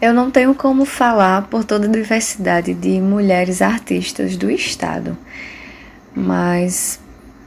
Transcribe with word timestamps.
Eu 0.00 0.12
não 0.12 0.30
tenho 0.30 0.54
como 0.54 0.84
falar 0.84 1.48
por 1.48 1.64
toda 1.64 1.86
a 1.86 1.90
diversidade 1.90 2.74
de 2.74 3.00
mulheres 3.00 3.62
artistas 3.62 4.36
do 4.36 4.50
estado, 4.50 5.16
mas 6.14 7.00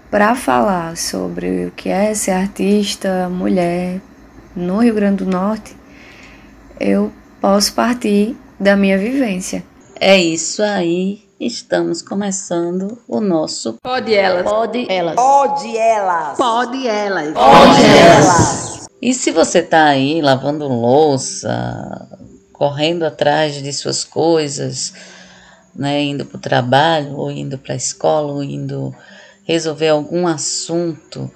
para 0.10 0.34
falar 0.34 0.98
sobre 0.98 1.68
o 1.68 1.72
que 1.72 1.90
é 1.90 2.12
ser 2.16 2.32
artista 2.32 3.30
mulher 3.30 4.02
no 4.56 4.80
Rio 4.80 4.96
Grande 4.96 5.24
do 5.24 5.30
Norte, 5.30 5.76
eu 6.80 7.12
posso 7.40 7.74
partir 7.74 8.36
da 8.60 8.76
minha 8.76 8.98
vivência. 8.98 9.64
É 10.00 10.18
isso 10.18 10.64
aí. 10.64 11.30
Estamos 11.40 12.02
começando 12.02 12.98
o 13.08 13.22
nosso 13.22 13.78
Pode 13.82 14.14
elas. 14.14 14.44
Pode 14.44 14.86
Elas. 14.90 15.16
Pode 15.16 15.78
elas. 15.78 16.38
Pode 16.38 16.88
elas. 16.88 17.34
Pode 17.34 17.86
elas. 17.86 18.88
E 19.02 19.14
se 19.14 19.32
você 19.32 19.62
tá 19.62 19.86
aí 19.86 20.22
lavando 20.22 20.68
louça, 20.68 22.10
correndo 22.60 23.04
atrás 23.04 23.56
de 23.56 23.72
suas 23.72 24.04
coisas, 24.04 24.94
né, 25.74 26.04
indo 26.04 26.26
para 26.26 26.38
o 26.38 26.42
trabalho, 26.42 27.16
ou 27.16 27.32
indo 27.32 27.58
para 27.58 27.74
a 27.74 27.78
escola, 27.78 28.34
ou 28.34 28.44
indo 28.44 28.94
resolver 29.46 29.88
algum 29.88 30.28
assunto, 30.28 31.32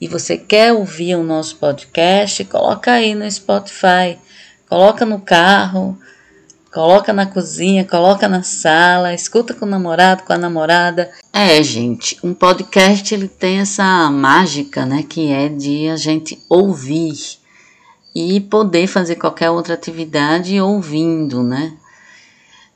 e 0.00 0.06
você 0.06 0.38
quer 0.38 0.72
ouvir 0.72 1.16
o 1.16 1.24
nosso 1.24 1.56
podcast, 1.56 2.44
coloca 2.44 2.92
aí 2.92 3.12
no 3.12 3.28
Spotify, 3.28 4.16
coloca 4.68 5.04
no 5.04 5.20
carro, 5.20 5.98
coloca 6.72 7.12
na 7.12 7.26
cozinha, 7.26 7.84
coloca 7.84 8.28
na 8.28 8.44
sala, 8.44 9.12
escuta 9.12 9.52
com 9.52 9.66
o 9.66 9.68
namorado, 9.68 10.22
com 10.22 10.32
a 10.32 10.38
namorada. 10.38 11.10
É, 11.32 11.60
gente, 11.60 12.16
um 12.22 12.32
podcast 12.32 13.12
ele 13.12 13.26
tem 13.26 13.58
essa 13.58 14.08
mágica, 14.12 14.86
né, 14.86 15.02
que 15.02 15.32
é 15.32 15.48
de 15.48 15.88
a 15.88 15.96
gente 15.96 16.38
ouvir 16.48 17.44
e 18.18 18.40
poder 18.40 18.86
fazer 18.86 19.16
qualquer 19.16 19.50
outra 19.50 19.74
atividade 19.74 20.58
ouvindo, 20.58 21.42
né? 21.42 21.74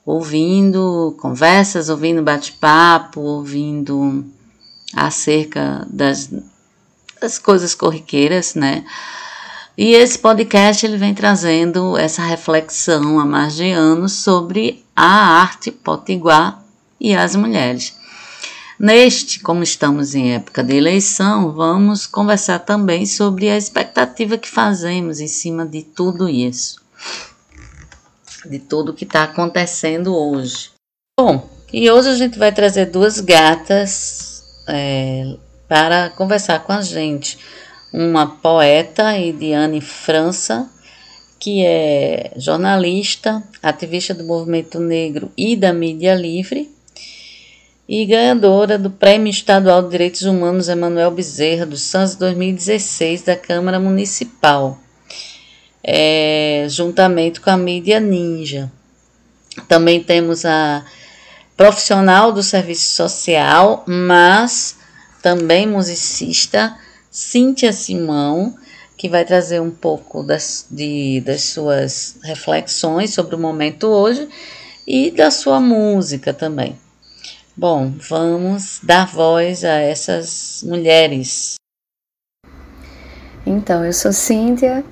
Ouvindo 0.05 1.17
conversas, 1.19 1.89
ouvindo 1.89 2.23
bate-papo, 2.23 3.23
ouvindo 3.23 4.23
acerca 4.95 5.87
das, 5.89 6.31
das 7.19 7.39
coisas 7.39 7.75
corriqueiras, 7.75 8.55
né? 8.55 8.84
E 9.79 9.95
esse 9.95 10.19
podcast 10.19 10.84
ele 10.84 10.98
vem 10.98 11.14
trazendo 11.14 11.97
essa 11.97 12.20
reflexão 12.23 13.19
há 13.19 13.25
mais 13.25 13.55
de 13.57 13.70
anos 13.70 14.12
sobre 14.12 14.84
a 14.95 15.41
arte 15.41 15.70
potiguar 15.70 16.62
e 17.01 17.14
as 17.14 17.34
mulheres. 17.34 17.97
Neste, 18.83 19.41
como 19.41 19.62
estamos 19.62 20.14
em 20.14 20.33
época 20.33 20.64
de 20.64 20.75
eleição, 20.75 21.53
vamos 21.53 22.06
conversar 22.06 22.61
também 22.61 23.05
sobre 23.05 23.50
a 23.50 23.56
expectativa 23.59 24.39
que 24.39 24.48
fazemos 24.48 25.20
em 25.20 25.27
cima 25.27 25.67
de 25.67 25.83
tudo 25.83 26.27
isso, 26.31 26.81
de 28.47 28.58
tudo 28.58 28.95
que 28.95 29.05
está 29.05 29.25
acontecendo 29.25 30.17
hoje. 30.17 30.70
Bom, 31.14 31.47
e 31.70 31.91
hoje 31.91 32.08
a 32.08 32.17
gente 32.17 32.39
vai 32.39 32.53
trazer 32.53 32.86
duas 32.86 33.20
gatas 33.20 34.42
é, 34.67 35.36
para 35.69 36.08
conversar 36.08 36.61
com 36.61 36.73
a 36.73 36.81
gente. 36.81 37.36
Uma 37.92 38.27
poeta, 38.27 39.14
Ediane 39.19 39.83
França, 39.83 40.70
que 41.39 41.62
é 41.67 42.33
jornalista, 42.34 43.42
ativista 43.62 44.14
do 44.14 44.25
movimento 44.25 44.81
negro 44.81 45.31
e 45.36 45.55
da 45.55 45.70
mídia 45.70 46.14
livre, 46.14 46.80
e 47.91 48.06
ganhadora 48.06 48.78
do 48.78 48.88
Prêmio 48.88 49.33
Estadual 49.33 49.83
de 49.83 49.91
Direitos 49.91 50.22
Humanos 50.22 50.69
Emanuel 50.69 51.10
Bezerra 51.10 51.66
dos 51.66 51.83
Santos 51.83 52.14
2016 52.14 53.22
da 53.22 53.34
Câmara 53.34 53.80
Municipal, 53.80 54.78
é, 55.83 56.66
juntamente 56.68 57.41
com 57.41 57.50
a 57.50 57.56
mídia 57.56 57.98
Ninja. 57.98 58.70
Também 59.66 60.00
temos 60.00 60.44
a 60.44 60.84
profissional 61.56 62.30
do 62.30 62.44
serviço 62.44 62.94
social, 62.94 63.83
mas 63.88 64.77
também 65.20 65.67
musicista, 65.67 66.79
Cíntia 67.11 67.73
Simão, 67.73 68.55
que 68.96 69.08
vai 69.08 69.24
trazer 69.24 69.61
um 69.61 69.70
pouco 69.73 70.23
das, 70.23 70.64
de, 70.70 71.23
das 71.23 71.42
suas 71.42 72.18
reflexões 72.23 73.12
sobre 73.12 73.34
o 73.34 73.39
momento 73.39 73.89
hoje 73.89 74.29
e 74.86 75.11
da 75.11 75.33
sua 75.33 75.58
música 75.58 76.33
também. 76.33 76.79
Bom, 77.56 77.92
vamos 78.08 78.80
dar 78.80 79.08
voz 79.08 79.64
a 79.64 79.72
essas 79.72 80.64
mulheres. 80.64 81.56
Então, 83.44 83.84
eu 83.84 83.92
sou 83.92 84.12
Cíntia, 84.12 84.84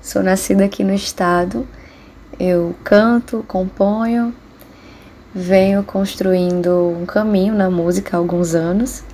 sou 0.00 0.22
nascida 0.22 0.64
aqui 0.64 0.82
no 0.82 0.94
estado. 0.94 1.68
Eu 2.40 2.74
canto, 2.82 3.44
componho, 3.46 4.34
venho 5.34 5.84
construindo 5.84 6.96
um 6.98 7.04
caminho 7.04 7.54
na 7.54 7.70
música 7.70 8.16
há 8.16 8.18
alguns 8.18 8.54
anos, 8.54 9.04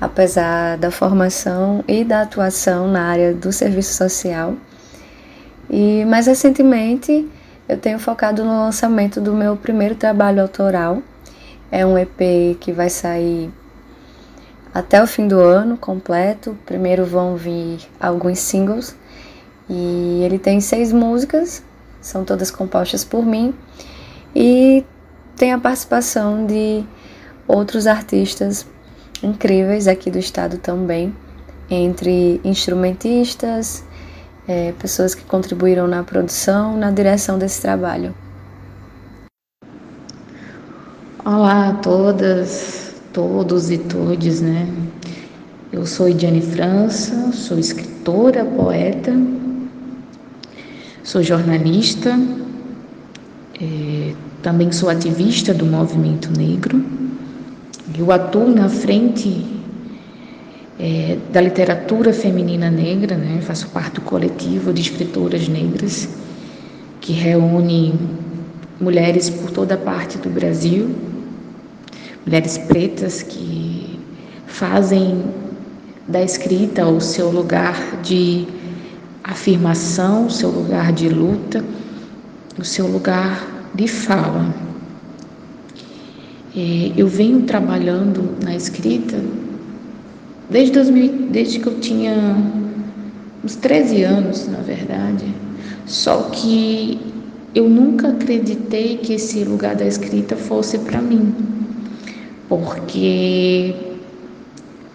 apesar 0.00 0.78
da 0.78 0.92
formação 0.92 1.84
e 1.88 2.04
da 2.04 2.22
atuação 2.22 2.86
na 2.86 3.06
área 3.06 3.34
do 3.34 3.52
serviço 3.52 3.94
social. 3.94 4.54
E 5.68 6.04
mais 6.04 6.28
recentemente 6.28 7.28
eu 7.68 7.76
tenho 7.76 7.98
focado 7.98 8.44
no 8.44 8.52
lançamento 8.52 9.20
do 9.20 9.34
meu 9.34 9.56
primeiro 9.56 9.96
trabalho 9.96 10.40
autoral, 10.40 11.02
é 11.70 11.84
um 11.84 11.98
EP 11.98 12.58
que 12.60 12.72
vai 12.72 12.88
sair 12.88 13.50
até 14.72 15.02
o 15.02 15.06
fim 15.06 15.26
do 15.26 15.40
ano 15.40 15.76
completo. 15.76 16.56
Primeiro 16.66 17.04
vão 17.04 17.36
vir 17.36 17.78
alguns 17.98 18.38
singles 18.38 18.96
e 19.68 20.22
ele 20.22 20.38
tem 20.38 20.60
seis 20.60 20.92
músicas, 20.92 21.62
são 22.00 22.24
todas 22.24 22.50
compostas 22.50 23.04
por 23.04 23.24
mim 23.24 23.54
e 24.34 24.84
tem 25.36 25.52
a 25.52 25.58
participação 25.58 26.46
de 26.46 26.84
outros 27.48 27.86
artistas 27.86 28.66
incríveis 29.22 29.88
aqui 29.88 30.10
do 30.10 30.18
estado 30.18 30.58
também, 30.58 31.14
entre 31.70 32.40
instrumentistas, 32.44 33.84
é, 34.46 34.72
pessoas 34.78 35.14
que 35.14 35.24
contribuíram 35.24 35.86
na 35.86 36.02
produção, 36.02 36.76
na 36.76 36.90
direção 36.90 37.38
desse 37.38 37.60
trabalho. 37.60 38.14
Olá 41.28 41.70
a 41.70 41.72
todas, 41.72 42.94
todos 43.12 43.68
e 43.72 43.78
todes, 43.78 44.40
né? 44.40 44.72
Eu 45.72 45.84
sou 45.84 46.08
Ediane 46.08 46.40
França, 46.40 47.32
sou 47.32 47.58
escritora, 47.58 48.44
poeta, 48.44 49.12
sou 51.02 51.24
jornalista, 51.24 52.16
é, 53.60 54.14
também 54.40 54.70
sou 54.70 54.88
ativista 54.88 55.52
do 55.52 55.66
movimento 55.66 56.30
negro. 56.30 56.80
Eu 57.98 58.12
atuo 58.12 58.48
na 58.48 58.68
frente 58.68 59.44
é, 60.78 61.18
da 61.32 61.40
literatura 61.40 62.12
feminina 62.12 62.70
negra, 62.70 63.16
né? 63.16 63.40
faço 63.42 63.68
parte 63.70 63.96
do 63.96 64.02
coletivo 64.02 64.72
de 64.72 64.80
escritoras 64.80 65.48
negras 65.48 66.08
que 67.00 67.12
reúne 67.12 67.94
mulheres 68.80 69.28
por 69.28 69.50
toda 69.50 69.76
parte 69.76 70.18
do 70.18 70.30
Brasil 70.30 71.15
mulheres 72.26 72.58
pretas 72.58 73.22
que 73.22 74.00
fazem 74.48 75.22
da 76.08 76.20
escrita 76.20 76.84
o 76.84 77.00
seu 77.00 77.30
lugar 77.30 78.00
de 78.02 78.48
afirmação, 79.22 80.26
o 80.26 80.30
seu 80.30 80.50
lugar 80.50 80.92
de 80.92 81.08
luta, 81.08 81.64
o 82.58 82.64
seu 82.64 82.88
lugar 82.88 83.70
de 83.72 83.86
fala. 83.86 84.52
É, 86.56 86.92
eu 86.96 87.06
venho 87.06 87.42
trabalhando 87.42 88.36
na 88.42 88.56
escrita 88.56 89.20
desde, 90.50 90.72
2000, 90.72 91.28
desde 91.30 91.60
que 91.60 91.66
eu 91.66 91.78
tinha 91.78 92.12
uns 93.44 93.54
13 93.54 94.02
anos, 94.02 94.48
na 94.48 94.58
verdade. 94.58 95.26
Só 95.86 96.22
que 96.22 96.98
eu 97.54 97.68
nunca 97.68 98.08
acreditei 98.08 98.96
que 98.96 99.12
esse 99.12 99.44
lugar 99.44 99.76
da 99.76 99.86
escrita 99.86 100.34
fosse 100.34 100.78
para 100.78 101.00
mim 101.00 101.55
porque 102.48 103.74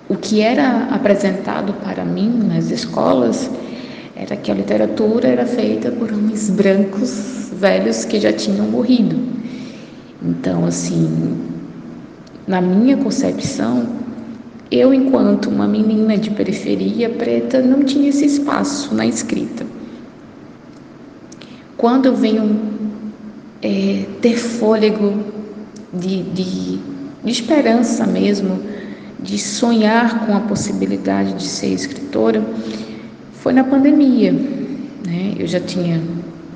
o 0.10 0.16
que 0.16 0.42
era 0.42 0.86
apresentado 0.94 1.74
para 1.74 2.04
mim 2.04 2.30
nas 2.48 2.70
escolas 2.70 3.50
era 4.16 4.36
que 4.36 4.52
a 4.52 4.54
literatura 4.54 5.28
era 5.28 5.46
feita 5.46 5.92
por 5.92 6.12
homens 6.12 6.50
brancos 6.50 7.50
velhos 7.54 8.06
que 8.06 8.20
já 8.20 8.34
tinham 8.34 8.66
morrido. 8.66 9.18
Então, 10.22 10.66
assim, 10.66 11.38
na 12.48 12.62
minha 12.62 12.98
concepção, 12.98 13.88
eu, 14.70 14.94
enquanto 14.94 15.50
uma 15.50 15.68
menina 15.68 16.18
de 16.18 16.30
periferia 16.32 17.10
preta, 17.10 17.62
não 17.62 17.84
tinha 17.84 18.10
esse 18.10 18.26
espaço 18.26 18.94
na 18.94 19.06
escrita. 19.06 19.66
Quando 21.78 22.06
eu 22.08 22.16
venho 22.16 22.60
é, 23.62 24.06
ter 24.22 24.38
fôlego 24.38 25.24
de, 25.94 26.24
de 26.24 26.80
de 27.24 27.32
esperança 27.32 28.06
mesmo, 28.06 28.60
de 29.20 29.38
sonhar 29.38 30.26
com 30.26 30.36
a 30.36 30.40
possibilidade 30.40 31.34
de 31.34 31.48
ser 31.48 31.68
escritora, 31.68 32.44
foi 33.34 33.54
na 33.54 33.64
pandemia. 33.64 34.32
Né? 34.32 35.36
Eu 35.38 35.48
já 35.48 35.60
tinha 35.60 36.02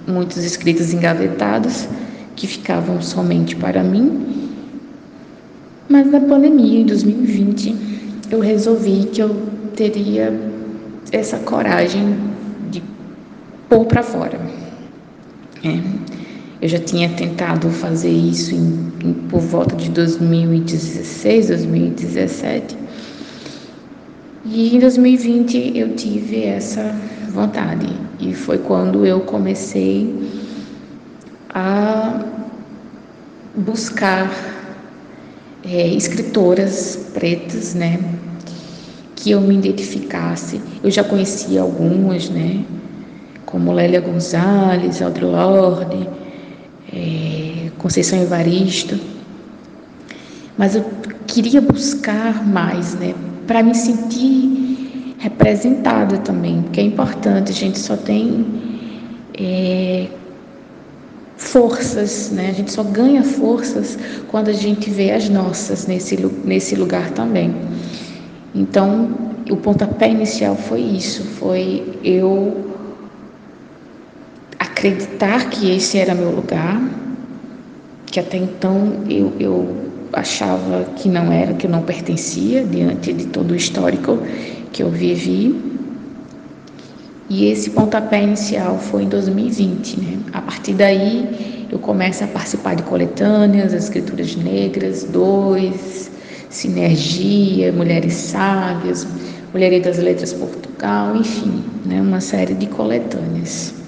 muitos 0.08 0.38
escritos 0.38 0.94
engavetados 0.94 1.88
que 2.36 2.48
ficavam 2.48 3.02
somente 3.02 3.56
para 3.56 3.84
mim. 3.84 4.50
Mas 5.88 6.12
na 6.12 6.20
pandemia, 6.20 6.82
em 6.82 6.86
2020, 6.86 7.76
eu 8.32 8.40
resolvi 8.40 9.06
que 9.12 9.22
eu 9.22 9.36
teria 9.76 10.34
essa 11.12 11.38
coragem 11.38 12.18
de 12.72 12.82
pôr 13.70 13.86
para 13.86 14.02
fora. 14.02 14.40
É. 15.64 16.05
Eu 16.66 16.70
já 16.70 16.80
tinha 16.80 17.08
tentado 17.10 17.70
fazer 17.70 18.10
isso 18.10 18.56
em, 18.56 18.92
em, 19.04 19.14
por 19.30 19.40
volta 19.40 19.76
de 19.76 19.88
2016, 19.92 21.50
2017. 21.50 22.76
E 24.44 24.76
em 24.76 24.80
2020 24.80 25.78
eu 25.78 25.96
tive 25.96 26.44
essa 26.44 26.96
vontade. 27.30 27.88
E 28.20 28.34
foi 28.34 28.58
quando 28.58 29.06
eu 29.06 29.20
comecei 29.20 30.12
a 31.54 32.26
buscar 33.56 34.34
é, 35.64 35.88
escritoras 35.90 37.12
pretas, 37.14 37.76
né? 37.76 38.00
Que 39.16 39.30
eu 39.30 39.40
me 39.40 39.56
identificasse. 39.56 40.60
Eu 40.84 40.90
já 40.90 41.04
conhecia 41.04 41.62
algumas, 41.62 42.28
né? 42.28 42.66
Como 43.46 43.72
Lélia 43.72 44.02
Gonzalez, 44.02 45.00
Audre 45.00 45.26
Lorde, 45.26 46.25
é, 46.94 47.72
Conceição 47.78 48.22
Evaristo. 48.22 49.00
Mas 50.58 50.76
eu 50.76 50.86
queria 51.28 51.62
buscar 51.62 52.46
mais, 52.48 52.96
né? 52.96 53.14
Para 53.46 53.62
me 53.62 53.76
sentir 53.76 55.16
representada 55.20 56.18
também, 56.20 56.62
porque 56.62 56.80
é 56.80 56.84
importante, 56.84 57.52
a 57.52 57.56
gente 57.56 57.80
só 57.80 57.98
tem 57.98 58.46
é, 59.38 60.08
forças, 61.38 62.32
né? 62.32 62.50
A 62.50 62.54
gente 62.54 62.72
só 62.72 62.84
ganha 62.84 63.24
forças 63.24 63.98
quando 64.30 64.50
a 64.50 64.54
gente 64.54 64.90
vê 64.90 65.12
as 65.12 65.30
nossas 65.30 65.88
nesse, 65.88 66.18
nesse 66.44 66.76
lugar 66.76 67.12
também. 67.12 67.54
Então, 68.54 69.10
o 69.50 69.58
pontapé 69.58 70.10
inicial 70.10 70.56
foi 70.56 70.82
isso, 70.82 71.24
foi 71.24 72.00
eu 72.04 72.75
acreditar 74.76 75.50
que 75.50 75.72
esse 75.72 75.98
era 75.98 76.14
meu 76.14 76.32
lugar, 76.32 76.82
que 78.06 78.20
até 78.20 78.36
então 78.36 79.06
eu, 79.10 79.32
eu 79.40 79.76
achava 80.12 80.84
que 80.98 81.08
não 81.08 81.32
era, 81.32 81.54
que 81.54 81.66
eu 81.66 81.72
não 81.72 81.82
pertencia 81.82 82.62
diante 82.66 83.14
de 83.14 83.28
todo 83.28 83.52
o 83.52 83.56
histórico 83.56 84.20
que 84.74 84.84
eu 84.84 84.90
vivi. 84.90 85.74
E 87.30 87.46
esse 87.46 87.70
pontapé 87.70 88.22
inicial 88.22 88.78
foi 88.78 89.04
em 89.04 89.10
2020. 89.10 90.00
Né? 90.00 90.20
A 90.34 90.42
partir 90.42 90.74
daí, 90.74 91.68
eu 91.72 91.80
começo 91.80 92.26
a 92.26 92.28
participar 92.28 92.76
de 92.76 92.84
coletâneas, 92.84 93.74
escrituras 93.74 94.36
negras, 94.36 95.06
dois, 95.06 96.12
sinergia, 96.50 97.72
mulheres 97.72 98.14
sábias, 98.14 99.08
mulheres 99.54 99.84
das 99.84 99.98
letras 100.00 100.34
Portugal, 100.34 101.16
enfim, 101.16 101.64
né? 101.86 102.02
uma 102.02 102.20
série 102.20 102.54
de 102.54 102.68
coletâneas. 102.68 103.85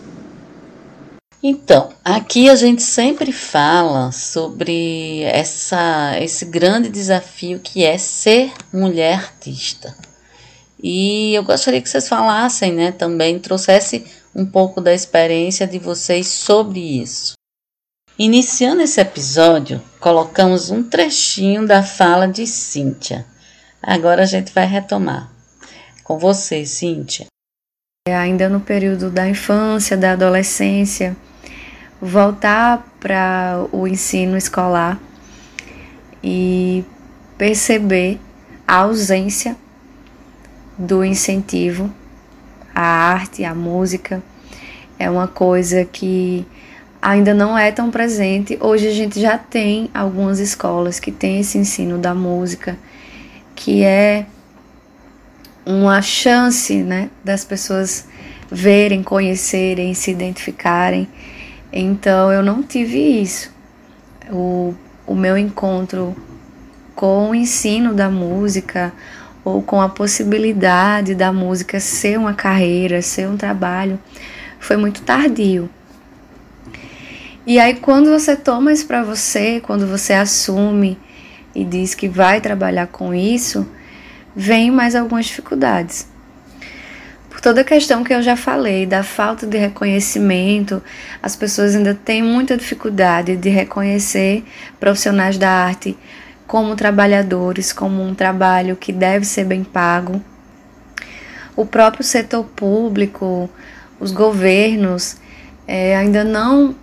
Então, 1.42 1.94
aqui 2.04 2.50
a 2.50 2.56
gente 2.56 2.82
sempre 2.82 3.32
fala 3.32 4.12
sobre 4.12 5.22
essa, 5.24 6.18
esse 6.20 6.46
grande 6.46 6.90
desafio 6.90 7.60
que 7.60 7.84
é 7.86 7.98
ser 7.98 8.52
mulher 8.74 9.20
artista. 9.20 9.96
E 10.82 11.34
eu 11.36 11.44
gostaria 11.44 11.82
que 11.82 11.90
vocês 11.90 12.08
falassem, 12.08 12.74
né, 12.74 12.92
também 12.92 13.40
trouxesse 13.40 14.06
um 14.36 14.46
pouco 14.46 14.82
da 14.82 14.94
experiência 14.94 15.68
de 15.68 15.78
vocês 15.80 16.28
sobre 16.28 16.80
isso. 16.80 17.34
Iniciando 18.18 18.82
esse 18.82 19.00
episódio, 19.00 19.82
colocamos 20.00 20.72
um 20.72 20.84
trechinho 20.84 21.68
da 21.68 21.84
fala 21.84 22.28
de 22.28 22.48
Cíntia. 22.48 23.26
Agora 23.82 24.24
a 24.24 24.26
gente 24.26 24.52
vai 24.52 24.66
retomar. 24.66 25.32
Com 26.04 26.18
você, 26.18 26.66
Cíntia. 26.66 27.28
É, 28.08 28.16
ainda 28.16 28.48
no 28.48 28.62
período 28.62 29.12
da 29.12 29.28
infância, 29.28 29.98
da 29.98 30.14
adolescência, 30.14 31.14
voltar 32.02 32.88
para 33.02 33.66
o 33.70 33.86
ensino 33.86 34.38
escolar 34.38 34.98
e 36.24 36.86
perceber 37.38 38.18
a 38.66 38.76
ausência 38.76 39.58
do 40.78 41.04
incentivo 41.04 41.92
à 42.74 42.82
arte, 42.82 43.44
à 43.44 43.54
música. 43.54 44.24
É 44.98 45.10
uma 45.10 45.28
coisa 45.28 45.84
que 45.84 46.46
ainda 47.02 47.34
não 47.34 47.58
é 47.58 47.74
tão 47.74 47.92
presente. 47.92 48.58
Hoje 48.62 48.88
a 48.88 48.94
gente 48.94 49.20
já 49.20 49.38
tem 49.38 49.90
algumas 49.94 50.40
escolas 50.40 50.98
que 50.98 51.12
têm 51.12 51.42
esse 51.42 51.58
ensino 51.58 51.98
da 51.98 52.16
música, 52.16 52.78
que 53.54 53.84
é 53.84 54.26
uma 55.68 56.02
chance 56.02 56.82
né, 56.82 57.10
das 57.22 57.44
pessoas 57.44 58.08
verem, 58.50 59.04
conhecerem, 59.04 59.94
se 59.94 60.10
identificarem. 60.12 61.10
Então 61.74 62.32
eu 62.32 62.42
não 62.42 62.64
tive 62.64 62.98
isso. 62.98 63.52
O, 64.32 64.74
o 65.06 65.14
meu 65.14 65.38
encontro 65.38 66.16
com 66.96 67.32
o 67.32 67.36
ensino 67.36 67.94
da 67.94 68.10
música, 68.10 68.94
ou 69.44 69.62
com 69.62 69.82
a 69.82 69.90
possibilidade 69.90 71.14
da 71.14 71.34
música 71.34 71.82
ser 71.82 72.18
uma 72.18 72.34
carreira, 72.34 73.02
ser 73.02 73.28
um 73.28 73.36
trabalho, 73.36 74.00
foi 74.60 74.78
muito 74.78 75.02
tardio. 75.02 75.70
E 77.46 77.60
aí 77.60 77.76
quando 77.76 78.10
você 78.10 78.38
toma 78.38 78.72
isso 78.72 78.88
para 78.88 79.04
você, 79.04 79.60
quando 79.60 79.86
você 79.86 80.14
assume 80.14 80.98
e 81.54 81.66
diz 81.66 81.94
que 81.94 82.08
vai 82.08 82.40
trabalhar 82.40 82.88
com 82.88 83.14
isso, 83.14 83.68
vem 84.38 84.70
mais 84.70 84.96
algumas 84.96 85.26
dificuldades. 85.26 86.08
Por 87.28 87.42
toda 87.42 87.62
a 87.62 87.64
questão 87.64 88.04
que 88.04 88.14
eu 88.14 88.22
já 88.22 88.38
falei, 88.38 88.86
da 88.86 89.02
falta 89.02 89.48
de 89.48 89.58
reconhecimento, 89.58 90.82
as 91.24 91.36
pessoas 91.36 91.76
ainda 91.76 91.96
têm 91.96 92.22
muita 92.22 92.56
dificuldade 92.56 93.36
de 93.36 93.50
reconhecer 93.50 94.44
profissionais 94.80 95.40
da 95.40 95.50
arte 95.50 95.98
como 96.46 96.76
trabalhadores, 96.76 97.74
como 97.74 98.02
um 98.04 98.14
trabalho 98.14 98.76
que 98.76 98.94
deve 98.94 99.26
ser 99.26 99.44
bem 99.44 99.64
pago. 99.64 100.22
O 101.56 101.66
próprio 101.66 102.04
setor 102.04 102.44
público, 102.44 103.50
os 104.00 104.12
governos 104.12 105.18
é, 105.68 105.98
ainda 105.98 106.24
não, 106.24 106.76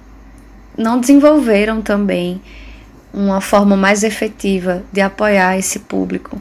não 0.77 0.99
desenvolveram 0.99 1.81
também 1.81 2.43
uma 3.13 3.41
forma 3.41 3.77
mais 3.77 4.03
efetiva 4.03 4.83
de 4.93 5.01
apoiar 5.01 5.57
esse 5.57 5.79
público, 5.79 6.41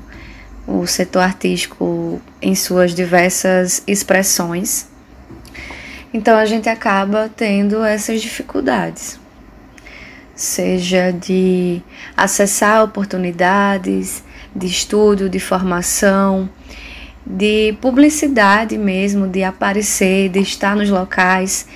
o 0.68 0.86
setor 0.88 1.22
artístico 1.22 2.22
em 2.42 2.56
suas 2.56 2.94
diversas 2.94 3.84
expressões. 3.86 4.88
Então 6.14 6.38
a 6.38 6.46
gente 6.46 6.70
acaba 6.70 7.30
tendo 7.36 7.84
essas 7.84 8.22
dificuldades 8.22 9.24
seja 10.36 11.12
de 11.12 11.82
acessar 12.18 12.84
oportunidades 12.84 14.24
de 14.56 14.68
estudo, 14.68 15.30
de 15.30 15.40
formação, 15.40 16.50
de 17.26 17.78
publicidade 17.82 18.78
mesmo, 18.78 19.28
de 19.28 19.44
aparecer, 19.44 20.30
de 20.30 20.40
estar 20.40 20.76
nos 20.76 20.90
locais, 20.90 21.68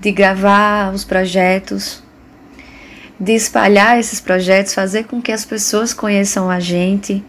de 0.00 0.10
gravar 0.10 0.92
os 0.92 1.04
projetos, 1.04 2.02
de 3.18 3.32
espalhar 3.32 3.98
esses 3.98 4.20
projetos, 4.20 4.74
fazer 4.74 5.04
com 5.04 5.20
que 5.20 5.32
as 5.32 5.44
pessoas 5.44 5.92
conheçam 5.92 6.50
a 6.50 6.60
gente. 6.60 7.22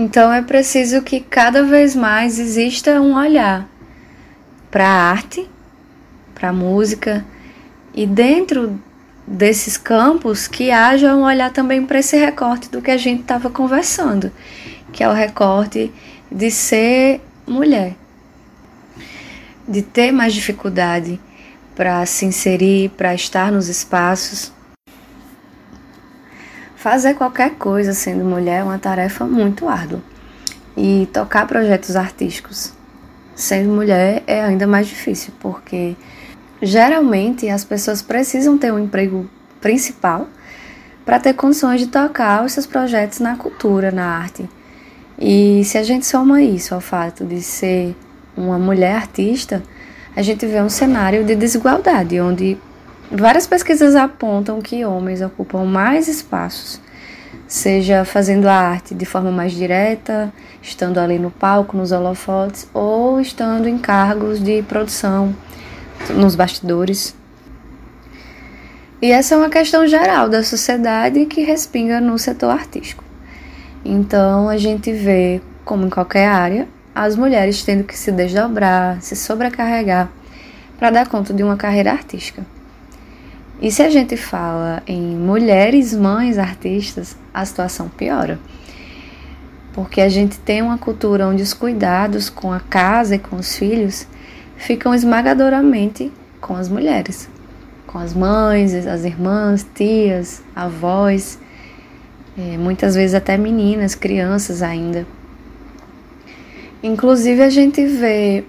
Então 0.00 0.32
é 0.32 0.40
preciso 0.40 1.02
que 1.02 1.18
cada 1.18 1.64
vez 1.64 1.96
mais 1.96 2.38
exista 2.38 3.00
um 3.00 3.16
olhar 3.16 3.68
para 4.70 4.86
a 4.86 5.10
arte, 5.10 5.50
para 6.36 6.50
a 6.50 6.52
música 6.52 7.26
e 7.92 8.06
dentro 8.06 8.80
desses 9.26 9.76
campos 9.76 10.46
que 10.46 10.70
haja 10.70 11.16
um 11.16 11.24
olhar 11.24 11.52
também 11.52 11.84
para 11.84 11.98
esse 11.98 12.16
recorte 12.16 12.70
do 12.70 12.80
que 12.80 12.92
a 12.92 12.96
gente 12.96 13.22
estava 13.22 13.50
conversando, 13.50 14.30
que 14.92 15.02
é 15.02 15.08
o 15.08 15.12
recorte 15.12 15.92
de 16.30 16.48
ser 16.48 17.20
mulher, 17.44 17.96
de 19.66 19.82
ter 19.82 20.12
mais 20.12 20.32
dificuldade 20.32 21.18
para 21.74 22.06
se 22.06 22.24
inserir, 22.24 22.90
para 22.90 23.16
estar 23.16 23.50
nos 23.50 23.66
espaços. 23.66 24.52
Fazer 26.78 27.14
qualquer 27.14 27.56
coisa 27.56 27.92
sendo 27.92 28.24
mulher 28.24 28.60
é 28.60 28.64
uma 28.64 28.78
tarefa 28.78 29.24
muito 29.24 29.68
árdua. 29.68 30.00
E 30.76 31.08
tocar 31.12 31.46
projetos 31.46 31.96
artísticos 31.96 32.72
sendo 33.34 33.70
mulher 33.70 34.22
é 34.26 34.42
ainda 34.42 34.66
mais 34.66 34.86
difícil, 34.86 35.32
porque 35.38 35.96
Geralmente, 36.60 37.48
as 37.48 37.64
pessoas 37.64 38.02
precisam 38.02 38.58
ter 38.58 38.72
um 38.72 38.78
emprego 38.78 39.30
principal 39.60 40.26
para 41.04 41.20
ter 41.20 41.32
condições 41.34 41.80
de 41.80 41.86
tocar 41.86 42.44
os 42.44 42.52
seus 42.52 42.66
projetos 42.66 43.20
na 43.20 43.36
cultura, 43.36 43.92
na 43.92 44.04
arte. 44.04 44.48
E 45.18 45.62
se 45.64 45.78
a 45.78 45.82
gente 45.82 46.04
soma 46.04 46.42
isso 46.42 46.74
ao 46.74 46.80
fato 46.80 47.24
de 47.24 47.40
ser 47.40 47.96
uma 48.36 48.58
mulher 48.58 48.96
artista, 48.96 49.62
a 50.16 50.22
gente 50.22 50.44
vê 50.46 50.60
um 50.60 50.68
cenário 50.68 51.24
de 51.24 51.36
desigualdade, 51.36 52.20
onde 52.20 52.58
várias 53.10 53.46
pesquisas 53.46 53.94
apontam 53.94 54.60
que 54.60 54.84
homens 54.84 55.20
ocupam 55.22 55.64
mais 55.64 56.08
espaços, 56.08 56.80
seja 57.46 58.04
fazendo 58.04 58.46
a 58.46 58.54
arte 58.54 58.94
de 58.94 59.04
forma 59.04 59.30
mais 59.30 59.52
direta, 59.52 60.32
estando 60.62 60.98
ali 60.98 61.18
no 61.18 61.30
palco, 61.30 61.76
nos 61.76 61.92
holofotes, 61.92 62.68
ou 62.74 63.20
estando 63.20 63.68
em 63.68 63.78
cargos 63.78 64.42
de 64.42 64.62
produção, 64.62 65.34
nos 66.10 66.34
bastidores. 66.34 67.14
E 69.00 69.10
essa 69.12 69.34
é 69.34 69.38
uma 69.38 69.48
questão 69.48 69.86
geral 69.86 70.28
da 70.28 70.42
sociedade 70.42 71.24
que 71.26 71.42
respinga 71.42 72.00
no 72.00 72.18
setor 72.18 72.50
artístico. 72.50 73.04
Então 73.84 74.48
a 74.48 74.56
gente 74.56 74.92
vê, 74.92 75.40
como 75.64 75.86
em 75.86 75.90
qualquer 75.90 76.26
área, 76.26 76.68
as 76.94 77.16
mulheres 77.16 77.62
tendo 77.62 77.84
que 77.84 77.96
se 77.96 78.10
desdobrar, 78.10 79.00
se 79.00 79.14
sobrecarregar 79.14 80.08
para 80.78 80.90
dar 80.90 81.08
conta 81.08 81.32
de 81.32 81.42
uma 81.42 81.56
carreira 81.56 81.92
artística. 81.92 82.44
E 83.60 83.70
se 83.70 83.82
a 83.82 83.90
gente 83.90 84.16
fala 84.16 84.82
em 84.86 85.00
mulheres 85.00 85.94
mães 85.94 86.38
artistas, 86.38 87.16
a 87.34 87.44
situação 87.44 87.88
piora. 87.88 88.38
Porque 89.72 90.00
a 90.00 90.08
gente 90.08 90.38
tem 90.38 90.62
uma 90.62 90.78
cultura 90.78 91.26
onde 91.26 91.42
os 91.42 91.52
cuidados 91.52 92.30
com 92.30 92.52
a 92.52 92.60
casa 92.60 93.16
e 93.16 93.18
com 93.18 93.36
os 93.36 93.56
filhos 93.56 94.06
ficam 94.56 94.94
esmagadoramente 94.94 96.12
com 96.40 96.54
as 96.54 96.68
mulheres 96.68 97.28
com 97.88 97.98
as 97.98 98.14
mães, 98.14 98.74
as 98.86 99.04
irmãs, 99.04 99.66
tias, 99.74 100.42
avós, 100.54 101.38
é, 102.38 102.56
muitas 102.56 102.94
vezes 102.94 103.14
até 103.14 103.36
meninas, 103.36 103.94
crianças 103.94 104.62
ainda. 104.62 105.06
Inclusive 106.82 107.42
a 107.42 107.50
gente 107.50 107.84
vê 107.84 108.44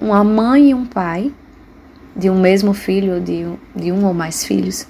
uma 0.00 0.24
mãe 0.24 0.70
e 0.70 0.74
um 0.74 0.86
pai 0.86 1.30
de 2.14 2.28
um 2.30 2.40
mesmo 2.40 2.72
filho, 2.72 3.20
de, 3.20 3.46
de 3.74 3.92
um 3.92 4.04
ou 4.04 4.14
mais 4.14 4.44
filhos, 4.44 4.86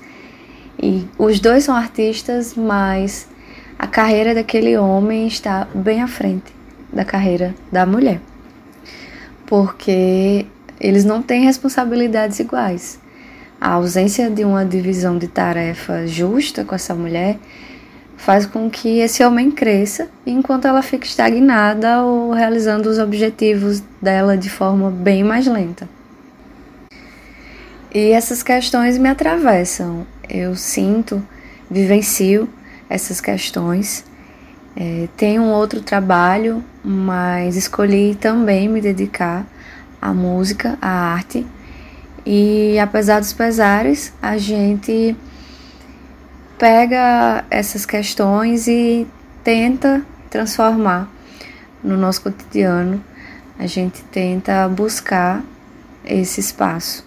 e 0.83 1.07
os 1.19 1.39
dois 1.39 1.65
são 1.65 1.75
artistas, 1.75 2.55
mas 2.55 3.29
a 3.79 3.87
carreira 3.87 4.35
daquele 4.35 4.77
homem 4.77 5.27
está 5.27 5.67
bem 5.75 6.03
à 6.03 6.09
frente 6.09 6.53
da 6.93 7.05
carreira 7.05 7.55
da 7.71 7.87
mulher, 7.87 8.21
porque 9.47 10.47
eles 10.81 11.05
não 11.05 11.23
têm 11.23 11.45
responsabilidades 11.45 12.41
iguais. 12.41 13.01
A 13.61 13.75
ausência 13.75 14.29
de 14.29 14.45
uma 14.45 14.65
divisão 14.65 15.17
de 15.17 15.29
tarefa 15.29 16.05
justa 16.07 16.65
com 16.65 16.75
essa 16.75 16.95
mulher 16.95 17.39
faz 18.17 18.45
com 18.45 18.69
que 18.69 18.99
esse 18.99 19.25
homem 19.25 19.51
cresça 19.51 20.09
enquanto 20.27 20.67
ela 20.67 20.83
fica 20.83 21.07
estagnada 21.07 22.03
ou 22.03 22.33
realizando 22.33 22.89
os 22.89 22.99
objetivos 22.99 23.83
dela 24.01 24.37
de 24.37 24.51
forma 24.51 24.91
bem 24.91 25.23
mais 25.23 25.47
lenta. 25.47 25.89
E 27.95 28.13
essas 28.13 28.43
questões 28.43 28.97
me 28.97 29.09
atravessam. 29.09 30.07
Eu 30.29 30.57
sinto, 30.57 31.23
vivencio 31.71 32.49
essas 32.89 33.21
questões. 33.21 34.05
É, 34.75 35.09
tenho 35.17 35.43
um 35.43 35.51
outro 35.51 35.83
trabalho, 35.83 36.65
mas 36.83 37.57
escolhi 37.57 38.15
também 38.15 38.69
me 38.69 38.81
dedicar 38.81 39.47
à 40.01 40.15
música, 40.15 40.79
à 40.81 40.89
arte 40.89 41.47
e 42.25 42.79
apesar 42.79 43.19
dos 43.19 43.33
pesares, 43.33 44.13
a 44.23 44.39
gente 44.39 45.17
pega 46.57 47.45
essas 47.51 47.85
questões 47.85 48.69
e 48.69 49.07
tenta 49.43 50.03
transformar 50.31 51.11
no 51.83 51.97
nosso 51.97 52.23
cotidiano. 52.23 53.05
A 53.59 53.67
gente 53.67 54.03
tenta 54.05 54.69
buscar 54.69 55.43
esse 56.05 56.41
espaço 56.41 57.05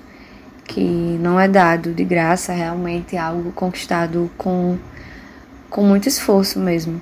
que 0.67 0.81
não 0.81 1.39
é 1.39 1.47
dado 1.47 1.93
de 1.93 2.03
graça, 2.03 2.51
é 2.51 2.57
realmente 2.57 3.15
algo 3.15 3.51
conquistado 3.51 4.29
com, 4.37 4.77
com 5.69 5.83
muito 5.83 6.09
esforço 6.09 6.59
mesmo. 6.59 7.01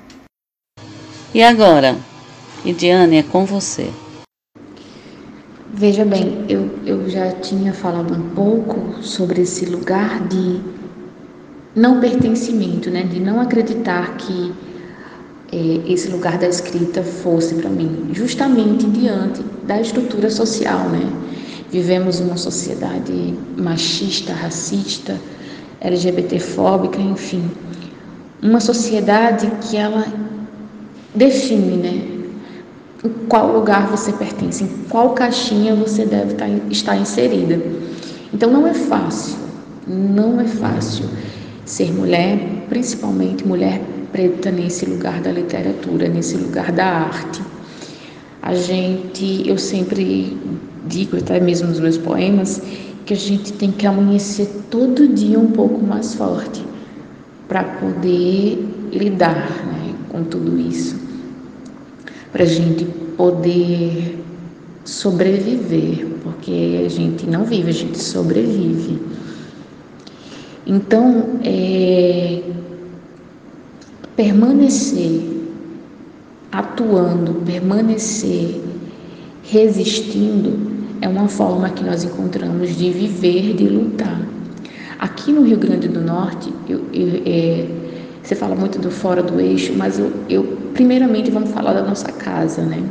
E 1.34 1.42
agora, 1.42 1.96
Idiane, 2.64 3.16
é 3.18 3.22
com 3.22 3.44
você. 3.44 3.90
Veja 5.72 6.04
bem, 6.04 6.44
eu, 6.48 6.70
eu 6.86 7.10
já 7.10 7.32
tinha 7.32 7.72
falado 7.72 8.14
um 8.14 8.30
pouco 8.30 9.02
sobre 9.02 9.42
esse 9.42 9.66
lugar 9.66 10.20
de 10.28 10.60
não 11.74 12.00
pertencimento, 12.00 12.90
né? 12.90 13.02
de 13.02 13.18
não 13.18 13.40
acreditar 13.40 14.16
que 14.16 14.54
é, 15.52 15.92
esse 15.92 16.08
lugar 16.08 16.38
da 16.38 16.46
escrita 16.46 17.02
fosse 17.02 17.56
para 17.56 17.68
mim, 17.68 18.10
justamente 18.12 18.86
diante 18.86 19.42
da 19.64 19.80
estrutura 19.80 20.30
social. 20.30 20.88
Né? 20.90 21.10
Vivemos 21.74 22.20
uma 22.20 22.36
sociedade 22.36 23.34
machista, 23.58 24.32
racista, 24.32 25.20
LGBTfóbica, 25.80 27.00
enfim, 27.00 27.50
uma 28.40 28.60
sociedade 28.60 29.50
que 29.60 29.76
ela 29.76 30.06
define, 31.12 31.76
né? 31.76 32.14
em 33.04 33.26
qual 33.28 33.52
lugar 33.52 33.88
você 33.88 34.12
pertence, 34.12 34.62
em 34.62 34.68
qual 34.88 35.14
caixinha 35.14 35.74
você 35.74 36.06
deve 36.06 36.34
tá 36.34 36.46
estar 36.70 36.96
inserida. 36.96 37.60
Então 38.32 38.52
não 38.52 38.68
é 38.68 38.74
fácil, 38.74 39.36
não 39.84 40.40
é 40.40 40.46
fácil 40.46 41.06
ser 41.64 41.92
mulher, 41.92 42.38
principalmente 42.68 43.44
mulher 43.44 43.82
preta 44.12 44.52
nesse 44.52 44.86
lugar 44.86 45.20
da 45.20 45.32
literatura, 45.32 46.08
nesse 46.08 46.36
lugar 46.36 46.70
da 46.70 46.86
arte. 46.86 47.42
A 48.40 48.54
gente, 48.54 49.42
eu 49.44 49.58
sempre 49.58 50.38
digo, 50.86 51.16
até 51.16 51.40
mesmo 51.40 51.68
nos 51.68 51.80
meus 51.80 51.98
poemas, 51.98 52.62
que 53.04 53.14
a 53.14 53.16
gente 53.16 53.52
tem 53.52 53.70
que 53.70 53.86
amanhecer 53.86 54.48
todo 54.70 55.08
dia 55.08 55.38
um 55.38 55.50
pouco 55.50 55.84
mais 55.84 56.14
forte 56.14 56.64
para 57.48 57.64
poder 57.64 58.66
lidar 58.92 59.66
né, 59.66 59.94
com 60.08 60.24
tudo 60.24 60.58
isso 60.58 61.04
para 62.34 62.42
a 62.42 62.46
gente 62.46 62.84
poder 63.16 64.18
sobreviver, 64.84 66.04
porque 66.24 66.82
a 66.84 66.88
gente 66.88 67.28
não 67.28 67.44
vive, 67.44 67.70
a 67.70 67.72
gente 67.72 67.96
sobrevive. 67.96 69.00
Então, 70.66 71.38
é, 71.44 72.42
permanecer 74.16 75.22
atuando, 76.50 77.34
permanecer 77.46 78.60
resistindo 79.44 80.73
é 81.04 81.08
uma 81.08 81.28
forma 81.28 81.68
que 81.68 81.84
nós 81.84 82.02
encontramos 82.02 82.74
de 82.78 82.90
viver, 82.90 83.54
de 83.54 83.68
lutar. 83.68 84.22
Aqui 84.98 85.32
no 85.32 85.42
Rio 85.42 85.58
Grande 85.58 85.86
do 85.86 86.00
Norte, 86.00 86.50
eu, 86.66 86.86
eu, 86.94 87.22
é, 87.26 87.68
você 88.22 88.34
fala 88.34 88.54
muito 88.54 88.78
do 88.78 88.90
fora 88.90 89.22
do 89.22 89.38
eixo, 89.38 89.74
mas 89.76 89.98
eu, 89.98 90.10
eu 90.30 90.56
primeiramente 90.72 91.30
vamos 91.30 91.50
falar 91.50 91.74
da 91.74 91.82
nossa 91.82 92.10
casa, 92.10 92.62
né? 92.62 92.82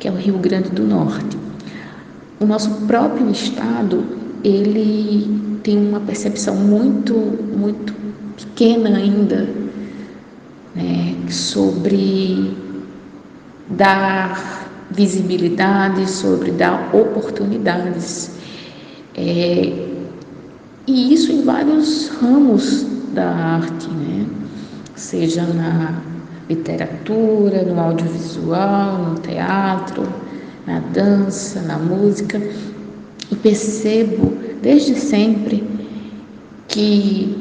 Que 0.00 0.08
é 0.08 0.10
o 0.10 0.16
Rio 0.16 0.38
Grande 0.38 0.70
do 0.70 0.82
Norte. 0.82 1.38
O 2.40 2.46
nosso 2.46 2.68
próprio 2.88 3.30
estado, 3.30 4.04
ele 4.42 5.60
tem 5.62 5.78
uma 5.78 6.00
percepção 6.00 6.56
muito, 6.56 7.14
muito 7.14 7.94
pequena 8.36 8.98
ainda, 8.98 9.48
né? 10.74 11.14
Sobre 11.28 12.56
dar 13.70 14.61
visibilidade, 14.94 16.08
sobre 16.10 16.50
dar 16.50 16.90
oportunidades. 16.94 18.32
É, 19.14 19.88
e 20.86 21.12
isso 21.12 21.30
em 21.32 21.42
vários 21.42 22.08
ramos 22.08 22.86
da 23.12 23.28
arte, 23.28 23.88
né? 23.88 24.26
seja 24.94 25.42
na 25.42 26.00
literatura, 26.48 27.62
no 27.62 27.78
audiovisual, 27.78 28.98
no 28.98 29.18
teatro, 29.20 30.06
na 30.66 30.80
dança, 30.92 31.60
na 31.62 31.78
música, 31.78 32.40
e 33.30 33.36
percebo 33.36 34.32
desde 34.62 34.94
sempre 34.94 35.64
que 36.68 37.36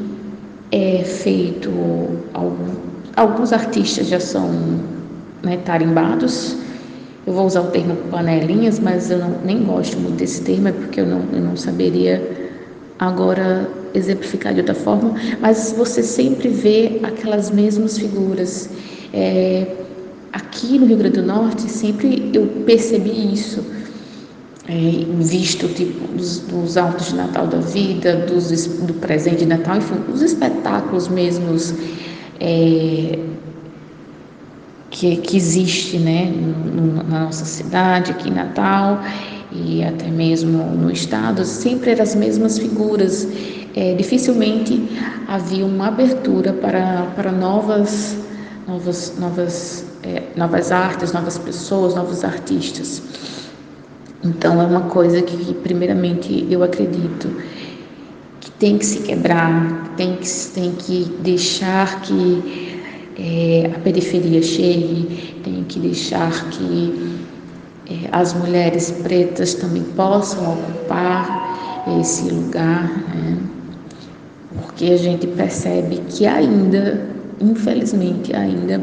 é 0.72 1.04
feito 1.04 1.70
alguns 3.16 3.54
artistas 3.54 4.08
já 4.08 4.20
são 4.20 4.50
né, 5.44 5.58
tarimbados. 5.58 6.58
Eu 7.32 7.36
vou 7.36 7.46
usar 7.46 7.62
o 7.62 7.68
termo 7.68 7.96
panelinhas, 8.12 8.78
mas 8.78 9.10
eu 9.10 9.18
não, 9.18 9.40
nem 9.46 9.64
gosto 9.64 9.98
muito 9.98 10.18
desse 10.18 10.42
termo, 10.42 10.68
é 10.68 10.74
porque 10.74 11.00
eu 11.00 11.06
não, 11.06 11.24
eu 11.32 11.40
não 11.40 11.56
saberia 11.56 12.22
agora 13.00 13.70
exemplificar 13.94 14.54
de 14.54 14.60
outra 14.60 14.76
forma, 14.76 15.16
mas 15.40 15.74
você 15.78 16.04
sempre 16.04 16.50
vê 16.50 17.00
aquelas 17.02 17.50
mesmas 17.50 17.98
figuras. 17.98 18.70
É, 19.14 19.66
aqui 20.34 20.78
no 20.78 20.86
Rio 20.86 20.98
Grande 20.98 21.22
do 21.22 21.26
Norte, 21.26 21.72
sempre 21.72 22.32
eu 22.34 22.48
percebi 22.66 23.34
isso, 23.34 23.66
é, 24.68 25.06
visto 25.22 25.70
tipo 25.70 26.06
dos, 26.10 26.40
dos 26.40 26.76
altos 26.76 27.08
de 27.08 27.16
Natal 27.16 27.48
da 27.48 27.60
vida, 27.60 28.26
dos, 28.28 28.68
do 28.68 28.96
presente 28.96 29.38
de 29.38 29.46
Natal, 29.46 29.78
enfim, 29.78 29.96
os 30.14 30.22
espetáculos 30.22 31.08
mesmos 31.08 31.74
é, 32.42 33.18
que, 35.02 35.18
que 35.18 35.36
existe 35.36 35.98
né, 35.98 36.32
na 37.10 37.22
nossa 37.22 37.44
cidade, 37.44 38.12
aqui 38.12 38.30
em 38.30 38.34
Natal, 38.34 39.02
e 39.52 39.84
até 39.84 40.08
mesmo 40.08 40.64
no 40.64 40.92
estado, 40.92 41.44
sempre 41.44 41.90
eram 41.90 42.04
as 42.04 42.14
mesmas 42.14 42.60
figuras. 42.60 43.28
É, 43.76 43.96
dificilmente 43.96 44.88
havia 45.28 45.66
uma 45.66 45.88
abertura 45.88 46.54
para, 46.54 47.08
para 47.16 47.32
novas, 47.32 48.16
novas, 48.68 49.18
novas, 49.18 49.86
é, 50.04 50.22
novas 50.36 50.72
artes, 50.72 51.12
novas 51.12 51.40
pessoas, 51.40 51.96
novos 51.96 52.24
artistas. 52.24 53.02
Então 54.24 54.62
é 54.62 54.66
uma 54.66 54.82
coisa 54.82 55.20
que, 55.24 55.52
primeiramente, 55.56 56.46
eu 56.48 56.62
acredito 56.62 57.28
que 58.40 58.52
tem 58.52 58.78
que 58.78 58.86
se 58.86 59.00
quebrar, 59.00 59.96
tem 59.98 60.18
que, 60.18 60.28
tem 60.54 60.72
que 60.74 61.06
deixar 61.24 62.02
que 62.02 62.71
é, 63.24 63.72
a 63.76 63.80
periferia 63.80 64.42
chegue, 64.42 65.36
tem 65.44 65.64
que 65.66 65.80
deixar 65.80 66.50
que 66.50 67.20
é, 67.88 68.10
as 68.12 68.34
mulheres 68.34 68.90
pretas 69.04 69.54
também 69.54 69.84
possam 69.96 70.54
ocupar 70.54 71.86
esse 72.00 72.30
lugar, 72.32 72.90
né? 73.14 73.38
porque 74.56 74.86
a 74.86 74.98
gente 74.98 75.28
percebe 75.28 76.02
que 76.10 76.26
ainda, 76.26 77.08
infelizmente, 77.40 78.36
ainda 78.36 78.82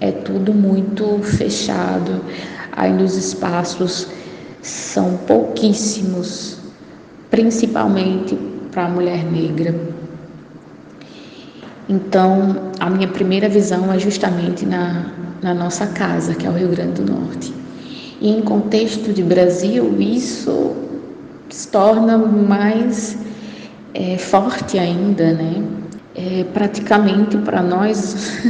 é 0.00 0.10
tudo 0.10 0.54
muito 0.54 1.18
fechado, 1.22 2.22
ainda 2.72 3.04
os 3.04 3.16
espaços 3.16 4.08
são 4.62 5.18
pouquíssimos, 5.26 6.56
principalmente 7.30 8.34
para 8.70 8.86
a 8.86 8.88
mulher 8.88 9.24
negra. 9.24 9.93
Então, 11.88 12.72
a 12.80 12.88
minha 12.88 13.08
primeira 13.08 13.48
visão 13.48 13.92
é 13.92 13.98
justamente 13.98 14.64
na, 14.64 15.06
na 15.42 15.52
nossa 15.52 15.86
casa, 15.86 16.34
que 16.34 16.46
é 16.46 16.50
o 16.50 16.54
Rio 16.54 16.68
Grande 16.68 17.02
do 17.02 17.12
Norte. 17.12 17.52
E 18.20 18.30
em 18.30 18.40
contexto 18.40 19.12
de 19.12 19.22
Brasil, 19.22 19.94
isso 20.00 20.74
se 21.50 21.68
torna 21.68 22.16
mais 22.16 23.18
é, 23.92 24.16
forte 24.16 24.78
ainda, 24.78 25.32
né? 25.32 25.62
É 26.14 26.44
praticamente 26.54 27.36
para 27.38 27.62
nós 27.62 28.40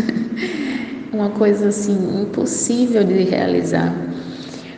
uma 1.12 1.30
coisa 1.30 1.68
assim 1.68 2.22
impossível 2.22 3.02
de 3.02 3.24
realizar. 3.24 3.92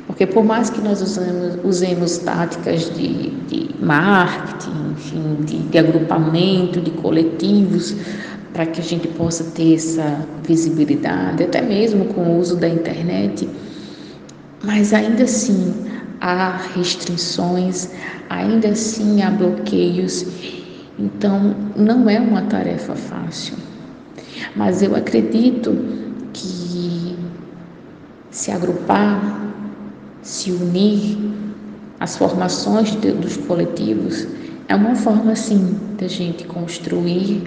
Porque 0.06 0.26
por 0.26 0.44
mais 0.44 0.70
que 0.70 0.80
nós 0.80 1.02
usemos, 1.02 1.58
usemos 1.64 2.18
táticas 2.18 2.90
de, 2.94 3.30
de 3.48 3.74
marketing, 3.80 4.92
enfim, 4.92 5.36
de, 5.40 5.58
de 5.58 5.78
agrupamento, 5.78 6.80
de 6.80 6.92
coletivos, 6.92 7.94
para 8.56 8.64
que 8.64 8.80
a 8.80 8.84
gente 8.84 9.06
possa 9.08 9.44
ter 9.44 9.74
essa 9.74 10.26
visibilidade, 10.42 11.44
até 11.44 11.60
mesmo 11.60 12.06
com 12.06 12.22
o 12.22 12.38
uso 12.38 12.56
da 12.56 12.66
internet, 12.66 13.46
mas 14.64 14.94
ainda 14.94 15.24
assim 15.24 15.74
há 16.22 16.56
restrições, 16.74 17.90
ainda 18.30 18.68
assim 18.68 19.20
há 19.20 19.30
bloqueios, 19.30 20.24
então 20.98 21.54
não 21.76 22.08
é 22.08 22.18
uma 22.18 22.40
tarefa 22.44 22.94
fácil. 22.96 23.58
Mas 24.56 24.82
eu 24.82 24.96
acredito 24.96 25.76
que 26.32 27.14
se 28.30 28.50
agrupar, 28.50 29.52
se 30.22 30.50
unir, 30.50 31.18
as 32.00 32.16
formações 32.16 32.98
de, 33.02 33.12
dos 33.12 33.36
coletivos 33.36 34.26
é 34.66 34.74
uma 34.74 34.94
forma 34.96 35.36
sim 35.36 35.78
da 35.98 36.08
gente 36.08 36.44
construir, 36.44 37.42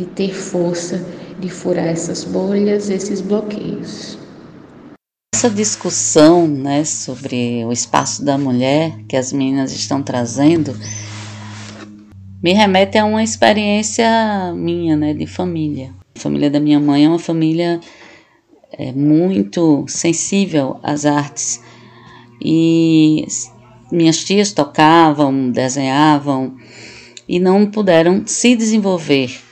de 0.00 0.06
ter 0.06 0.34
força, 0.34 1.04
de 1.38 1.50
furar 1.50 1.86
essas 1.86 2.24
bolhas, 2.24 2.88
esses 2.88 3.20
bloqueios. 3.20 4.18
Essa 5.34 5.50
discussão 5.50 6.48
né, 6.48 6.86
sobre 6.86 7.62
o 7.66 7.72
espaço 7.72 8.24
da 8.24 8.38
mulher 8.38 8.96
que 9.06 9.14
as 9.14 9.30
meninas 9.30 9.72
estão 9.72 10.02
trazendo 10.02 10.74
me 12.42 12.54
remete 12.54 12.96
a 12.96 13.04
uma 13.04 13.22
experiência 13.22 14.08
minha, 14.54 14.96
né, 14.96 15.12
de 15.12 15.26
família. 15.26 15.92
A 16.16 16.18
família 16.18 16.48
da 16.48 16.58
minha 16.58 16.80
mãe 16.80 17.04
é 17.04 17.08
uma 17.08 17.18
família 17.18 17.78
é, 18.72 18.92
muito 18.92 19.84
sensível 19.86 20.80
às 20.82 21.04
artes 21.04 21.62
e 22.40 23.26
minhas 23.92 24.24
tias 24.24 24.52
tocavam, 24.54 25.50
desenhavam 25.50 26.56
e 27.28 27.38
não 27.38 27.66
puderam 27.66 28.22
se 28.26 28.56
desenvolver 28.56 29.49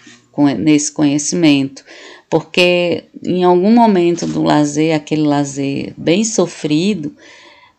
nesse 0.59 0.92
conhecimento, 0.92 1.85
porque 2.29 3.05
em 3.24 3.44
algum 3.44 3.72
momento 3.72 4.27
do 4.27 4.42
lazer, 4.42 4.94
aquele 4.94 5.22
lazer 5.22 5.94
bem 5.96 6.24
sofrido, 6.24 7.14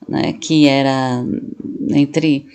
né, 0.08 0.34
que 0.34 0.68
era 0.68 1.24
entre 1.90 2.48